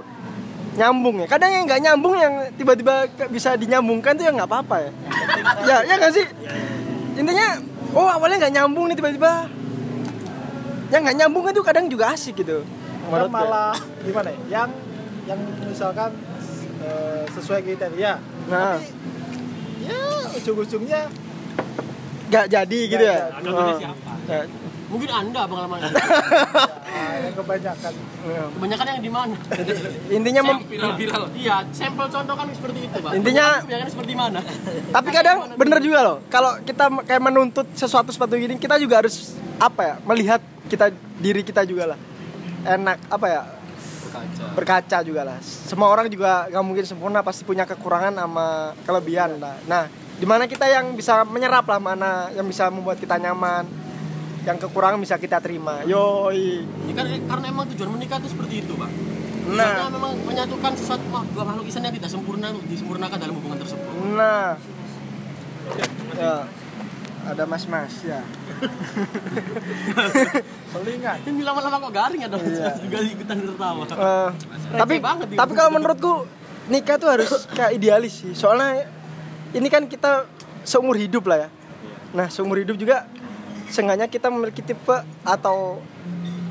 nyambung 0.78 1.16
ya. 1.22 1.26
Kadang 1.26 1.50
yang 1.50 1.64
nggak 1.66 1.80
nyambung 1.82 2.14
yang 2.14 2.34
tiba-tiba 2.54 3.10
bisa 3.30 3.58
dinyambungkan 3.58 4.14
tuh 4.14 4.24
ya 4.26 4.30
nggak 4.30 4.46
apa-apa 4.50 4.76
ya. 4.78 4.90
ya 5.70 5.76
ya 5.90 5.94
nggak 5.98 6.12
sih. 6.14 6.26
Intinya 7.18 7.58
oh 7.98 8.06
awalnya 8.06 8.46
nggak 8.46 8.54
nyambung 8.62 8.94
nih 8.94 8.96
tiba-tiba. 8.98 9.50
Yang 10.94 11.00
nggak 11.02 11.16
nyambung 11.18 11.44
itu 11.50 11.62
kadang 11.66 11.86
juga 11.90 12.14
asik 12.14 12.46
gitu. 12.46 12.62
gue. 12.62 13.28
malah 13.28 13.76
gimana 14.00 14.32
ya 14.32 14.64
yang 14.64 14.70
yang 15.28 15.40
misalkan 15.68 16.12
eh, 16.84 17.24
sesuai 17.30 17.60
kriteria 17.62 18.12
Nah, 18.44 18.76
tapi 18.76 18.92
ya 19.82 20.00
ujung-ujungnya 20.34 21.00
nggak 22.26 22.46
jadi 22.46 22.78
gitu 22.86 23.04
ya. 23.04 23.18
Nggak 23.36 23.52
Oh. 23.54 23.78
Ya. 24.26 24.40
Mungkin 24.84 25.10
Anda 25.10 25.42
pengalaman 25.44 25.78
Nah, 25.80 27.12
yang 27.18 27.34
kebanyakan 27.34 27.92
Kebanyakan 28.54 28.84
yang 28.86 29.02
di 29.02 29.10
mana? 29.10 29.34
intinya 30.08 30.40
mem- 30.44 30.64
viral-viral 30.64 31.24
Iya, 31.34 31.56
sampel 31.70 32.06
contoh 32.06 32.32
kan 32.32 32.46
seperti 32.48 32.78
itu, 32.80 32.96
Pak. 32.96 33.10
Intinya- 33.12 33.58
kebanyakan 33.60 33.88
seperti 33.90 34.12
mana? 34.14 34.40
tapi 34.88 35.08
kadang 35.10 35.38
bener 35.54 35.78
juga 35.80 35.98
loh 36.00 36.16
kalau 36.28 36.56
kita 36.62 36.84
kayak 37.02 37.22
menuntut 37.22 37.66
sesuatu 37.74 38.08
seperti 38.08 38.38
gini 38.40 38.54
kita 38.56 38.76
juga 38.76 39.02
harus 39.02 39.34
apa 39.56 39.80
ya 39.82 39.94
melihat 40.04 40.38
kita 40.64 40.88
diri 41.18 41.42
kita 41.42 41.62
juga 41.62 41.94
lah 41.94 41.98
enak 42.64 42.96
apa 43.08 43.26
ya 43.26 43.42
berkaca. 44.14 44.44
Berkaca 44.54 44.98
juga 45.02 45.22
lah. 45.26 45.38
Semua 45.42 45.88
orang 45.90 46.06
juga 46.06 46.46
nggak 46.50 46.64
mungkin 46.64 46.84
sempurna 46.86 47.20
pasti 47.26 47.42
punya 47.42 47.66
kekurangan 47.66 48.14
sama 48.14 48.72
kelebihan 48.86 49.42
lah. 49.42 49.58
Nah 49.66 49.90
di 50.14 50.26
mana 50.26 50.46
kita 50.46 50.70
yang 50.70 50.94
bisa 50.94 51.26
menyerap 51.26 51.66
lah 51.66 51.82
mana 51.82 52.30
yang 52.32 52.46
bisa 52.46 52.70
membuat 52.70 53.02
kita 53.02 53.18
nyaman 53.18 53.66
yang 54.44 54.60
kekurangan 54.60 55.00
bisa 55.00 55.16
kita 55.16 55.40
terima. 55.40 55.80
Yoi. 55.88 56.68
Ya 56.86 56.92
kan 56.92 57.04
eh, 57.08 57.20
karena 57.24 57.46
emang 57.48 57.64
tujuan 57.72 57.96
menikah 57.96 58.20
itu 58.20 58.28
seperti 58.28 58.60
itu, 58.60 58.76
Pak. 58.76 58.92
nah. 59.56 59.88
Karena 59.88 59.90
memang 59.92 60.12
menyatukan 60.20 60.72
sesuatu 60.76 61.00
dua 61.08 61.44
makhluk 61.48 61.64
insan 61.64 61.88
yang 61.88 61.96
tidak 61.96 62.12
sempurna 62.12 62.52
untuk 62.52 62.68
disempurnakan 62.68 63.16
dalam 63.16 63.34
hubungan 63.40 63.56
tersebut. 63.56 63.88
nah. 64.14 64.60
Ya. 66.14 66.46
Ada 67.24 67.48
mas-mas 67.48 68.04
ya 68.04 68.20
selingan 70.74 71.18
Ini 71.22 71.42
lama-lama 71.46 71.76
kok 71.78 71.92
garing 71.94 72.20
ya 72.26 72.28
dong. 72.28 72.42
Iya. 72.42 72.70
Juga 72.84 72.98
ikutan 73.00 73.36
tertawa. 73.46 73.82
Eh, 73.86 74.30
tapi 74.74 74.94
banget 74.98 75.26
tapi 75.38 75.52
kalau 75.54 75.70
menurutku 75.70 76.12
nikah 76.68 76.96
tuh 76.98 77.08
harus 77.14 77.30
kayak 77.56 77.78
idealis 77.78 78.24
sih. 78.24 78.32
Soalnya 78.34 78.88
ini 79.54 79.68
kan 79.70 79.86
kita 79.86 80.26
seumur 80.66 80.98
hidup 80.98 81.30
lah 81.30 81.46
ya. 81.46 81.48
Nah 82.14 82.26
seumur 82.30 82.58
hidup 82.58 82.74
juga 82.78 83.06
seenggaknya 83.70 84.06
kita 84.10 84.30
memiliki 84.30 84.62
tipe 84.62 84.96
atau 85.26 85.82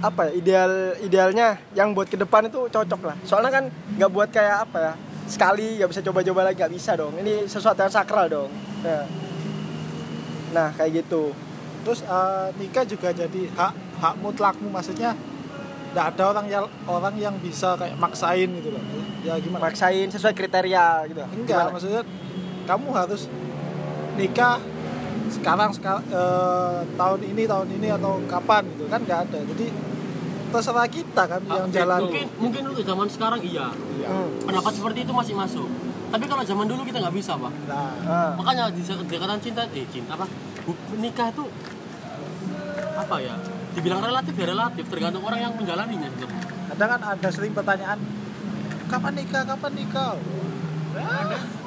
apa 0.04 0.28
ya 0.28 0.32
ideal 0.36 0.72
idealnya 1.00 1.56
yang 1.72 1.96
buat 1.96 2.12
ke 2.12 2.20
depan 2.20 2.48
itu 2.52 2.68
cocok 2.68 3.02
lah. 3.04 3.16
Soalnya 3.24 3.52
kan 3.52 3.66
nggak 4.00 4.12
buat 4.12 4.30
kayak 4.32 4.70
apa 4.70 4.78
ya 4.80 4.94
sekali 5.24 5.80
nggak 5.80 5.90
bisa 5.96 6.02
coba-coba 6.04 6.52
lagi 6.52 6.60
nggak 6.60 6.74
bisa 6.76 6.92
dong. 7.00 7.16
Ini 7.20 7.48
sesuatu 7.48 7.80
yang 7.80 7.94
sakral 7.94 8.28
dong. 8.28 8.52
Nah, 8.84 9.08
nah 10.52 10.68
kayak 10.76 11.08
gitu 11.08 11.32
terus 11.84 12.00
eh, 12.04 12.48
nikah 12.58 12.84
juga 12.88 13.12
jadi 13.12 13.42
hak 13.54 13.74
hak 14.00 14.14
mutlakmu 14.24 14.68
maksudnya 14.72 15.16
tidak 15.94 16.06
ada 16.18 16.24
orang 16.34 16.48
yang 16.50 16.66
orang 16.90 17.16
yang 17.22 17.36
bisa 17.38 17.78
kayak 17.78 17.94
maksain 18.02 18.50
gitu 18.50 18.74
loh 18.74 18.82
ya 19.22 19.38
gimana 19.38 19.62
maksain 19.70 20.10
sesuai 20.10 20.34
kriteria 20.34 21.06
gitu 21.12 21.22
enggak 21.22 21.70
Gimana? 21.70 21.74
maksudnya 21.76 22.02
kamu 22.66 22.88
harus 22.98 23.22
nikah 24.18 24.58
sekarang 25.30 25.70
sekarang 25.74 26.06
tahun 26.98 27.22
ini 27.30 27.44
tahun 27.46 27.68
ini 27.78 27.88
atau 27.94 28.22
kapan 28.26 28.66
gitu 28.74 28.90
kan 28.90 29.00
nggak 29.06 29.20
ada 29.30 29.40
jadi 29.54 29.66
terserah 30.54 30.86
kita 30.86 31.24
kan 31.26 31.42
yang 31.50 31.68
jalan 31.74 32.00
Mungkin 32.06 32.28
mungkin 32.38 32.64
untuk 32.70 32.86
zaman 32.86 33.08
sekarang 33.10 33.40
iya. 33.42 33.74
Hmm. 34.06 34.30
Pendapat 34.46 34.72
seperti 34.78 35.00
itu 35.02 35.14
masih 35.14 35.34
masuk. 35.34 35.66
Tapi 36.14 36.26
kalau 36.28 36.44
zaman 36.44 36.70
dulu 36.70 36.86
kita 36.86 37.02
nggak 37.02 37.16
bisa, 37.16 37.34
Pak. 37.34 37.54
nah 37.66 37.90
Ah. 38.06 38.32
Makanya 38.38 38.70
di 38.70 38.82
dekatan 38.86 39.42
cinta 39.42 39.66
eh 39.68 39.86
cinta 39.90 40.14
apa? 40.14 40.30
Bu- 40.62 40.78
Nikah 40.96 41.28
itu 41.28 41.44
apa 42.94 43.16
ya? 43.18 43.34
Dibilang 43.74 43.98
relatif 44.00 44.32
ya 44.32 44.46
relatif, 44.46 44.86
tergantung 44.86 45.26
orang 45.26 45.42
yang 45.42 45.54
menjalaninya 45.54 46.06
sebenarnya. 46.14 46.52
kadang 46.70 46.90
kan 46.92 47.02
ada 47.08 47.30
sering 47.30 47.52
pertanyaan 47.52 47.98
kapan 48.88 49.14
nikah 49.16 49.42
kapan 49.44 49.72
nikah 49.76 50.14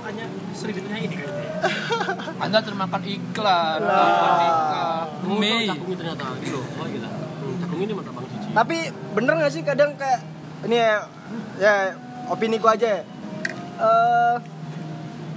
Hanya 0.02 0.24
sering 0.50 0.74
ditanya 0.76 0.98
ini 1.00 1.14
kayaknya. 1.16 1.50
anda 2.44 2.58
termakan 2.60 3.02
iklan 3.02 3.78
Lah. 3.80 3.98
kapan 3.98 4.32
nikah 4.40 5.02
Oh, 5.26 5.36
Mei 5.36 5.66
cakung 5.66 5.90
ternyata 5.92 6.22
gitu. 6.38 6.62
Oh 6.62 6.86
gitu. 6.86 7.06
Hmm, 7.06 7.54
cakung 7.58 7.80
ini 7.80 7.92
mata 7.92 8.10
Bang 8.10 8.26
Cici. 8.28 8.48
Tapi 8.52 8.76
bener 9.12 9.32
gak 9.36 9.52
sih 9.52 9.62
kadang 9.62 9.90
kayak 9.94 10.20
ini 10.62 10.76
ya, 10.76 10.94
ya 11.58 11.74
opini 12.28 12.56
ku 12.56 12.66
aja 12.66 12.86
ya. 12.88 13.00
Eh 13.78 14.36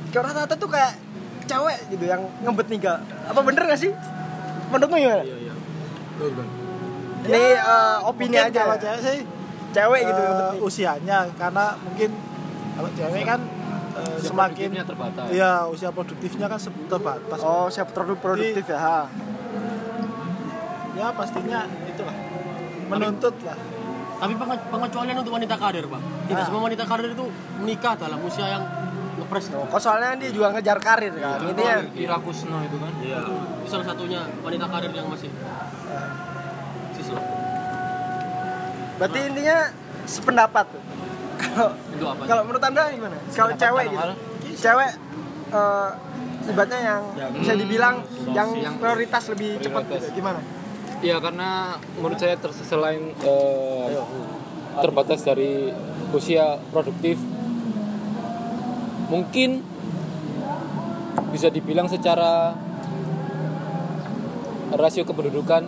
kayak 0.10 0.24
rata-rata 0.26 0.56
tuh 0.56 0.68
kayak 0.68 0.92
cewek 1.44 1.78
gitu 1.90 2.04
yang 2.04 2.22
ngebet 2.40 2.68
nikah. 2.68 2.98
Apa 3.26 3.40
bener 3.42 3.64
gak 3.66 3.78
sih? 3.78 3.92
Menurutmu 4.68 4.96
gimana? 4.96 5.22
Iya, 5.22 5.36
iya. 5.40 5.54
Ini 7.22 7.44
eh, 7.54 7.98
opini 8.02 8.32
Mungkin 8.32 8.48
aja. 8.48 8.62
kalau 8.64 8.78
cewek 8.78 9.00
sih 9.02 9.20
Cewek 9.70 10.02
gitu 10.04 10.22
nikah. 10.22 10.52
usianya 10.60 11.18
karena 11.36 11.66
mungkin 11.80 12.10
kalau 12.74 12.90
cewek 12.92 13.24
kan 13.24 13.42
Usia 14.00 14.32
semakin 14.32 14.70
terbatas. 14.80 15.26
iya 15.30 15.68
usia 15.68 15.90
produktifnya 15.90 16.48
kan 16.48 16.56
terbatas 16.58 17.40
Oh, 17.40 17.68
siap 17.68 17.92
produk 17.92 18.16
produktif 18.16 18.64
ya. 18.66 18.80
Ha. 18.80 19.00
ya 20.96 21.08
pastinya 21.12 21.60
itulah 21.86 22.16
menuntut 22.88 23.36
lah 23.42 23.56
Tapi 24.20 24.34
penge- 24.36 24.66
pengecualian 24.68 25.18
untuk 25.18 25.34
wanita 25.34 25.56
karir, 25.56 25.86
Pak. 25.86 26.02
Tidak 26.28 26.38
Ah. 26.38 26.46
semua 26.46 26.62
wanita 26.62 26.84
karir 26.84 27.10
itu 27.10 27.26
menikah 27.58 27.94
dalam 27.96 28.20
usia 28.20 28.46
yang 28.50 28.64
ngepres. 29.16 29.46
Kok 29.50 29.80
soalnya 29.80 30.16
dia 30.16 30.30
juga 30.30 30.52
ngejar 30.52 30.78
karir 30.78 31.14
kan. 31.14 31.40
Intinya 31.42 31.76
Ira 31.94 32.18
Kusno 32.20 32.60
itu 32.62 32.78
kan 32.78 32.92
Iya. 33.00 33.20
Itu 33.24 33.68
salah 33.68 33.86
satunya 33.86 34.22
wanita 34.40 34.66
karir 34.68 34.92
yang 34.92 35.08
masih 35.08 35.32
siswa. 36.94 37.22
berarti 38.96 39.20
intinya 39.26 39.58
sependapat 40.04 40.66
tuh. 40.68 40.84
Kalau 41.40 41.72
kalau 42.20 42.42
menurut 42.44 42.60
Anda 42.62 42.92
gimana? 42.92 43.16
Kalau 43.30 43.56
cewek 43.56 43.86
gitu. 43.88 43.96
hal? 43.98 44.12
Cewek 44.54 44.90
eh 45.50 45.90
ibaratnya 46.46 46.80
yang 46.84 47.02
bisa 47.34 47.54
dibilang 47.56 47.96
yang 48.30 48.50
yang 48.58 48.76
prioritas 48.76 49.24
lebih 49.30 49.56
cepat 49.58 49.88
gitu. 49.88 50.08
Gimana? 50.14 50.44
Iya 51.00 51.16
karena 51.24 51.80
menurut 51.96 52.20
saya 52.20 52.36
ter- 52.36 52.52
selain 52.52 53.16
eh, 53.16 53.88
terbatas 54.84 55.24
dari 55.24 55.72
usia 56.12 56.60
produktif 56.76 57.16
mungkin 59.08 59.64
bisa 61.32 61.48
dibilang 61.48 61.88
secara 61.88 62.52
rasio 64.76 65.08
kependudukan 65.08 65.64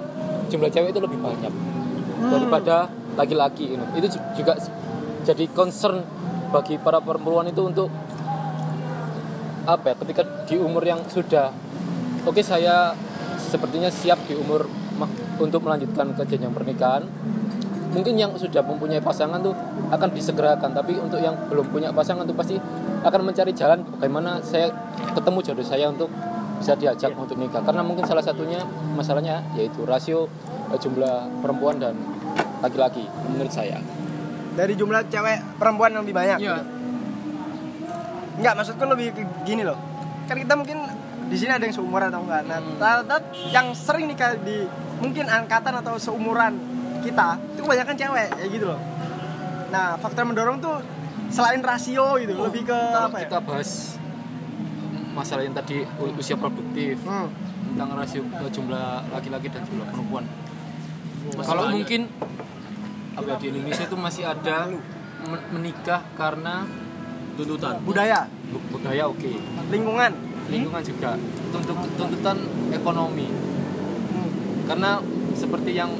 jumlah 0.51 0.69
cewek 0.69 0.91
itu 0.93 1.01
lebih 1.01 1.19
banyak 1.23 1.53
daripada 2.27 2.91
laki-laki 3.15 3.71
ini. 3.79 3.85
Itu 3.97 4.19
ju- 4.19 4.43
juga 4.43 4.59
jadi 5.23 5.47
concern 5.55 6.03
bagi 6.51 6.75
para 6.75 6.99
perempuan 6.99 7.47
itu 7.47 7.63
untuk 7.63 7.87
apa 9.63 9.93
ya 9.93 9.95
ketika 9.95 10.21
di 10.49 10.57
umur 10.59 10.83
yang 10.83 11.05
sudah 11.07 11.53
oke 12.27 12.41
saya 12.43 12.97
sepertinya 13.37 13.87
siap 13.93 14.17
di 14.25 14.33
umur 14.35 14.65
untuk 15.37 15.61
melanjutkan 15.65 16.13
ke 16.17 16.23
jenjang 16.27 16.53
pernikahan 16.53 17.03
mungkin 17.91 18.15
yang 18.15 18.31
sudah 18.39 18.63
mempunyai 18.63 19.03
pasangan 19.03 19.43
tuh 19.43 19.51
akan 19.91 20.09
disegerakan 20.15 20.71
tapi 20.71 20.95
untuk 20.95 21.19
yang 21.19 21.35
belum 21.51 21.67
punya 21.69 21.91
pasangan 21.91 22.23
tuh 22.23 22.35
pasti 22.35 22.55
akan 23.03 23.21
mencari 23.27 23.51
jalan 23.51 23.83
bagaimana 23.99 24.39
saya 24.39 24.71
ketemu 25.11 25.39
jodoh 25.43 25.67
saya 25.67 25.91
untuk 25.91 26.07
bisa 26.61 26.77
diajak 26.77 27.11
untuk 27.17 27.35
nikah 27.35 27.59
karena 27.65 27.83
mungkin 27.83 28.07
salah 28.07 28.23
satunya 28.23 28.63
masalahnya 28.95 29.43
yaitu 29.59 29.83
rasio 29.83 30.31
eh, 30.71 30.79
jumlah 30.79 31.43
perempuan 31.43 31.81
dan 31.81 31.97
laki-laki 32.61 33.03
menurut 33.27 33.51
saya 33.51 33.81
Dari 34.51 34.75
jumlah 34.75 35.07
cewek 35.07 35.55
perempuan 35.55 35.95
yang 35.95 36.03
lebih 36.03 36.11
banyak. 36.11 36.37
Iya. 36.43 36.59
gitu. 36.59 36.63
Enggak, 38.35 38.53
maksudku 38.59 38.83
lebih 38.83 39.15
ke 39.15 39.23
gini 39.47 39.63
loh. 39.63 39.79
Kan 40.27 40.35
kita 40.43 40.59
mungkin 40.59 40.90
di 41.31 41.39
sini 41.39 41.47
ada 41.49 41.63
yang 41.63 41.71
seumuran 41.71 42.11
atau 42.11 42.21
enggak. 42.21 42.43
Nah, 42.43 42.59
rata-rata 42.75 43.17
yang 43.49 43.71
sering 43.71 44.05
nikah 44.05 44.35
di 44.35 44.67
mungkin 44.99 45.25
angkatan 45.25 45.79
atau 45.79 45.95
seumuran 45.95 46.59
kita 47.01 47.39
itu 47.49 47.61
kebanyakan 47.61 47.95
cewek 47.95 48.27
ya 48.35 48.45
gitu 48.45 48.65
loh. 48.67 48.79
Nah, 49.71 49.95
faktor 49.95 50.27
mendorong 50.27 50.59
tuh 50.59 50.83
selain 51.31 51.63
rasio 51.63 52.19
gitu, 52.19 52.35
lebih 52.35 52.67
ke 52.67 52.75
apa 52.75 53.15
ya? 53.17 53.25
kita 53.25 53.39
bahas 53.39 53.95
masalah 55.11 55.41
yang 55.41 55.55
tadi 55.55 55.87
usia 56.13 56.35
produktif 56.35 56.99
Hmm. 57.01 57.31
tentang 57.71 57.95
rasio 57.95 58.21
eh, 58.21 58.51
jumlah 58.51 59.07
laki-laki 59.09 59.47
dan 59.47 59.63
jumlah 59.63 59.87
perempuan. 59.87 60.27
Kalau 61.37 61.71
mungkin 61.71 62.11
apa 63.11 63.27
ya, 63.27 63.35
di 63.37 63.47
Indonesia 63.49 63.83
itu 63.83 63.95
masih 63.95 64.23
ada 64.25 64.67
men- 65.23 65.47
menikah 65.51 66.03
karena 66.13 66.67
Tuntutan. 67.31 67.79
Budaya, 67.81 68.27
bu- 68.51 68.59
budaya 68.69 69.07
oke, 69.07 69.31
lingkungan. 69.71 70.11
Lingkungan 70.51 70.83
juga, 70.83 71.11
tuntut 71.49 71.77
tuntutan 71.95 72.37
ekonomi. 72.69 73.27
Karena 74.67 74.99
seperti 75.33 75.71
yang 75.73 75.91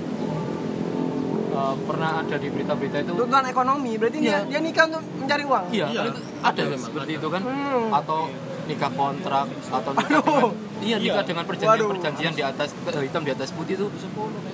eh, 1.52 1.76
pernah 1.84 2.24
ada 2.24 2.36
di 2.36 2.48
berita-berita 2.48 2.98
itu, 3.02 3.12
Tuntutan 3.12 3.44
ekonomi, 3.46 3.92
berarti 3.96 4.18
Iya. 4.20 4.48
dia 4.48 4.56
dia 4.56 4.60
nikah 4.62 4.88
untuk 4.88 5.04
mencari 5.18 5.44
uang. 5.44 5.66
iya, 5.70 5.88
Iya, 5.88 6.02
itu 6.08 6.20
ada 6.40 6.62
memang, 6.64 6.80
seperti 6.80 7.12
itu 7.20 7.28
kan, 7.28 7.42
Hmm. 7.44 7.90
atau 7.92 8.20
nikah 8.62 8.92
kontrak 8.94 9.48
atau 9.68 9.92
nikah 9.92 10.08
Aduh. 10.16 10.24
dengan 10.24 10.80
iya 10.80 10.96
nikah 10.98 11.24
dengan 11.26 11.44
perjanjian 11.44 11.76
Waduh. 11.76 11.90
perjanjian 11.92 12.32
di 12.32 12.44
atas 12.46 12.70
hitam 12.96 13.22
di 13.22 13.32
atas 13.34 13.50
putih 13.52 13.74
itu 13.76 13.88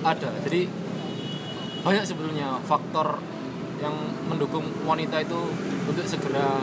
ada 0.02 0.28
jadi 0.42 0.60
banyak 1.78 2.02
sebetulnya 2.02 2.58
faktor 2.66 3.20
yang 3.78 3.94
mendukung 4.26 4.64
wanita 4.82 5.22
itu 5.22 5.38
untuk 5.86 6.02
segera 6.04 6.58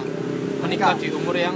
menikah 0.59 0.91
Menikah. 0.91 0.99
di 0.99 1.07
umur 1.15 1.33
yang 1.33 1.55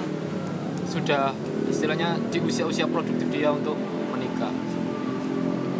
sudah 0.87 1.35
istilahnya 1.69 2.17
di 2.33 2.37
usia-usia 2.41 2.89
produktif 2.89 3.29
dia 3.29 3.53
untuk 3.53 3.77
menikah. 4.11 4.51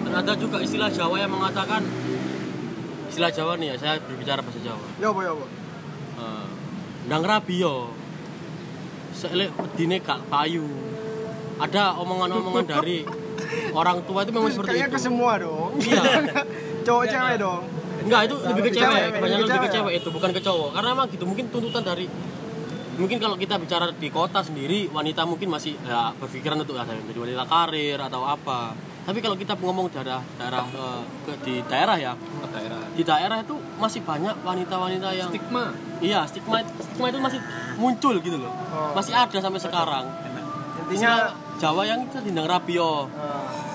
Ada 0.10 0.34
juga 0.38 0.58
istilah 0.62 0.89
Jawa 0.89 1.21
yang 1.21 1.30
mengatakan 1.34 1.86
istilah 3.10 3.30
Jawa 3.30 3.54
nih 3.58 3.73
ya 3.73 3.75
saya 3.78 3.93
berbicara 4.02 4.41
bahasa 4.41 4.60
Jawa. 4.62 4.86
Yo 5.02 5.10
boy 5.13 5.25
yo 5.25 5.34
boy 5.38 5.49
Eh, 6.19 6.47
ndang 7.08 7.23
rabi 7.23 7.63
yo 7.63 7.93
Seelek 9.15 9.52
dine 9.75 9.99
gak 9.99 10.32
payu. 10.32 10.63
Ada 11.60 11.99
omongan-omongan 11.99 12.65
dari 12.71 13.04
orang 13.75 13.99
tua 14.08 14.23
itu 14.23 14.32
memang 14.32 14.47
seperti 14.47 14.80
kayaknya 14.80 14.89
itu. 14.89 14.95
ke 14.95 14.99
semua 15.02 15.32
dong. 15.36 15.75
Iya. 15.75 16.02
cowok 16.88 17.06
cewek 17.12 17.36
dong. 17.36 17.62
Enggak, 17.99 18.21
itu 18.32 18.36
lebih 18.47 18.62
ke 18.63 18.71
cewek, 18.80 19.04
kebanyakan 19.12 19.43
lebih 19.43 19.62
ke 19.67 19.71
cewek 19.75 19.93
itu, 19.99 20.10
bukan 20.10 20.30
ke 20.32 20.41
cowok. 20.41 20.69
Karena 20.71 20.89
emang 20.95 21.08
gitu, 21.12 21.23
mungkin 21.28 21.45
tuntutan 21.52 21.84
dari 21.84 22.06
mungkin 22.99 23.17
kalau 23.17 23.33
kita 23.33 23.55
bicara 23.55 23.89
di 23.89 24.09
kota 24.12 24.43
sendiri, 24.43 24.91
wanita 24.91 25.23
mungkin 25.23 25.47
masih 25.47 25.79
ya, 25.81 26.12
berpikiran 26.13 26.59
untuk 26.59 26.75
ada 26.75 26.91
yang 26.91 27.01
menjadi 27.01 27.21
wanita 27.23 27.43
karir 27.47 27.97
atau 27.97 28.21
apa. 28.23 28.75
Tapi 28.99 29.19
kalau 29.19 29.33
kita 29.33 29.57
ngomong 29.57 29.89
daerah 29.89 30.21
daerah 30.38 30.62
eh, 30.69 31.01
ke, 31.25 31.31
di 31.41 31.55
daerah 31.65 31.97
ya, 31.97 32.13
daerah 32.45 32.79
di 32.93 33.01
daerah 33.01 33.38
itu 33.39 33.55
masih 33.79 34.03
banyak 34.03 34.35
wanita-wanita 34.43 35.09
yang 35.15 35.29
stigma 35.33 35.73
iya 35.97 36.27
stigma 36.29 36.62
stigma 36.62 37.09
itu 37.09 37.17
masih 37.17 37.39
muncul 37.75 38.15
gitu 38.19 38.38
loh, 38.38 38.53
Oh. 38.69 38.93
masih 38.93 39.15
ada 39.15 39.38
sampai 39.39 39.57
sekarang. 39.57 40.05
intinya 40.85 41.33
Jawa 41.59 41.83
yang 41.83 42.01
itu 42.01 42.17
dindang 42.23 42.47
rapio. 42.47 43.05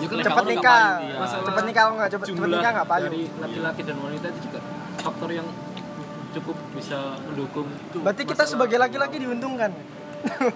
ya 0.00 0.06
kan 0.08 0.16
Cepet 0.18 0.44
nikah 0.50 0.82
iya. 0.98 1.16
Cepet 1.20 1.64
nikah 1.68 1.82
kalau 1.84 1.94
nggak 1.94 2.10
cepet 2.10 2.26
cepet 2.32 2.48
nikah 2.50 2.70
nggak 2.74 2.88
payu 2.88 3.04
dari 3.06 3.22
laki-laki 3.38 3.80
dan 3.82 3.96
wanita 3.98 4.26
itu 4.30 4.40
juga 4.44 4.58
faktor 4.98 5.30
yang 5.30 5.46
cukup 6.34 6.56
bisa 6.72 6.98
mendukung 7.22 7.66
berarti 7.96 8.22
kita 8.24 8.44
sebagai 8.44 8.76
laki-laki 8.76 9.16
diuntungkan? 9.18 9.70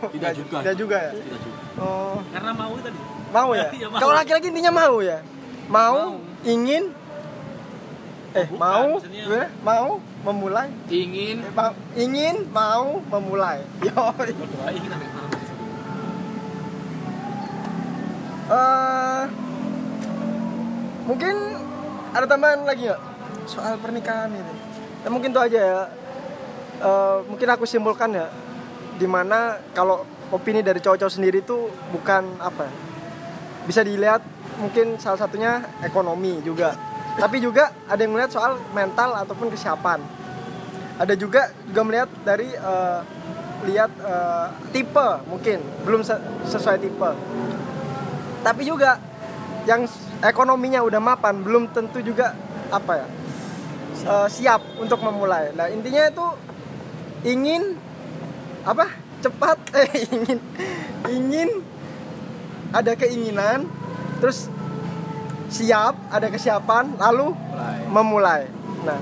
Tidak 0.09 0.33
juga. 0.33 0.57
tidak 0.64 0.77
juga 0.77 0.97
ya? 0.99 1.12
Tidak 1.12 1.41
juga. 1.45 1.61
oh. 1.79 2.17
Karena 2.33 2.51
mau 2.53 2.73
tadi. 2.81 2.99
mau 3.29 3.51
ya? 3.53 3.69
Mau. 3.93 3.99
kalau 4.01 4.14
laki-laki 4.17 4.47
intinya 4.49 4.73
mau 4.73 4.97
ya? 4.99 5.19
Mau, 5.69 6.17
ingin 6.43 6.88
eh 8.33 8.45
Bukan, 8.45 8.61
mau 8.61 8.88
maksudnya- 8.97 9.25
gimana? 9.25 9.47
mau 9.61 9.88
memulai? 10.25 10.69
Ingin. 10.88 11.37
Eh, 11.41 11.53
ma- 11.53 11.77
ingin 11.97 12.37
mau 12.49 13.01
memulai. 13.09 13.61
Yo. 13.87 14.05
Eh, 18.49 19.23
mungkin 21.05 21.35
ada 22.17 22.25
tambahan 22.25 22.64
lagi 22.64 22.88
nggak 22.88 23.03
soal 23.45 23.77
pernikahan 23.77 24.33
ini 24.33 24.55
ya 25.04 25.08
mungkin 25.11 25.30
itu 25.30 25.40
aja 25.40 25.61
ya. 25.61 25.82
Eh, 26.78 27.18
mungkin 27.26 27.48
aku 27.50 27.66
simpulkan 27.66 28.14
ya 28.14 28.30
di 28.98 29.06
mana 29.06 29.58
kalau 29.74 30.06
opini 30.30 30.62
dari 30.62 30.78
cowok-cowok 30.78 31.11
sendiri 31.11 31.42
itu 31.42 31.70
bukan 31.90 32.38
apa 32.38 32.70
ya, 32.70 32.72
bisa 33.66 33.80
dilihat 33.82 34.22
mungkin 34.62 34.94
salah 35.02 35.18
satunya 35.18 35.66
ekonomi 35.82 36.38
juga. 36.42 36.78
Tapi 37.18 37.42
juga 37.42 37.74
ada 37.90 37.98
yang 37.98 38.14
melihat 38.14 38.30
soal 38.30 38.62
mental 38.70 39.11
ataupun 39.18 39.50
kesiapan. 39.50 39.98
Ada 41.02 41.18
juga 41.18 41.50
juga 41.66 41.82
melihat 41.82 42.11
dari 42.22 42.54
eh, 42.54 43.00
lihat 43.66 43.90
eh, 43.98 44.46
tipe 44.70 45.08
mungkin 45.26 45.58
belum 45.82 46.06
se- 46.06 46.22
sesuai 46.46 46.78
tipe. 46.78 47.11
Tapi 48.46 48.62
juga 48.62 49.02
yang 49.66 49.82
ekonominya 50.22 50.80
udah 50.87 51.02
mapan 51.02 51.42
belum 51.42 51.74
tentu 51.74 51.98
juga 52.00 52.38
apa 52.70 53.02
ya 53.02 53.17
eh, 54.04 54.28
siap 54.30 54.62
untuk 54.78 55.00
memulai. 55.02 55.50
Nah 55.54 55.66
intinya 55.70 56.06
itu 56.06 56.26
ingin 57.26 57.74
apa? 58.62 58.87
Cepat 59.18 59.58
eh 59.82 59.90
ingin 60.06 60.38
ingin 61.11 61.48
ada 62.70 62.94
keinginan 62.94 63.66
terus 64.22 64.46
siap 65.48 65.96
ada 66.12 66.28
kesiapan 66.28 66.94
lalu 67.00 67.34
memulai. 67.90 68.46
Nah 68.87 69.00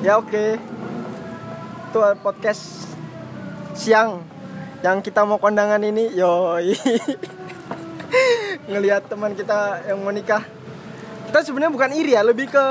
ya 0.00 0.20
oke. 0.20 0.56
Itu 1.90 1.98
podcast 2.24 2.90
siang 3.74 4.24
yang 4.84 5.00
kita 5.00 5.24
mau 5.24 5.40
kondangan 5.40 5.80
ini. 5.80 6.12
Yoi. 6.12 6.76
Ngelihat 8.70 9.08
teman 9.08 9.32
kita 9.36 9.84
yang 9.88 10.00
mau 10.00 10.12
nikah. 10.12 10.44
Kita 11.28 11.40
sebenarnya 11.42 11.72
bukan 11.74 11.90
iri 11.96 12.12
ya 12.14 12.22
lebih 12.22 12.52
ke 12.52 12.64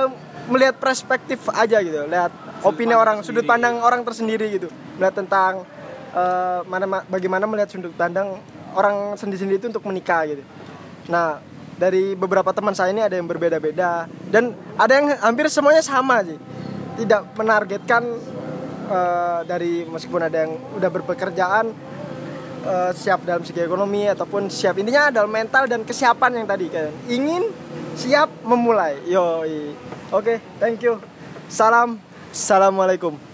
melihat 0.52 0.76
perspektif 0.76 1.48
aja 1.52 1.80
gitu 1.80 2.04
lihat 2.04 2.32
opini 2.68 2.92
orang 2.92 3.24
sudut 3.24 3.48
pandang 3.48 3.80
orang 3.80 4.04
tersendiri 4.04 4.60
gitu. 4.60 4.68
Melihat 5.00 5.16
tentang 5.24 5.64
eh, 6.12 6.60
mana 6.68 6.86
ma- 6.88 7.06
bagaimana 7.08 7.48
melihat 7.48 7.72
sudut 7.72 7.94
pandang 7.96 8.40
orang 8.76 9.16
sendiri-sendiri 9.16 9.60
itu 9.60 9.68
untuk 9.72 9.86
menikah 9.88 10.28
gitu. 10.28 10.44
Nah 11.08 11.40
dari 11.80 12.14
beberapa 12.14 12.54
teman 12.54 12.76
saya 12.76 12.94
ini 12.94 13.02
ada 13.02 13.16
yang 13.18 13.28
berbeda-beda 13.28 14.08
dan 14.30 14.54
ada 14.78 14.94
yang 14.94 15.08
hampir 15.20 15.48
semuanya 15.48 15.84
sama 15.84 16.24
sih. 16.24 16.40
Tidak 17.00 17.40
menargetkan 17.40 18.04
eh, 18.92 19.40
dari 19.48 19.88
meskipun 19.88 20.22
ada 20.28 20.38
yang 20.48 20.60
udah 20.76 20.90
berpekerjaan 20.92 21.93
eh, 22.64 22.92
siap 22.96 23.28
dalam 23.28 23.44
segi 23.44 23.60
ekonomi 23.60 24.08
ataupun 24.08 24.48
siap. 24.48 24.80
Intinya 24.80 25.12
adalah 25.12 25.30
mental 25.30 25.68
dan 25.68 25.84
kesiapan 25.84 26.44
yang 26.44 26.48
tadi 26.48 26.68
kan 26.72 26.90
ingin 27.12 27.52
siap 27.94 28.32
memulai. 28.48 29.04
Yoi. 29.06 29.76
Oke 30.16 30.40
thank 30.58 30.80
you. 30.82 30.98
Salam. 31.52 32.00
Assalamualaikum 32.34 33.33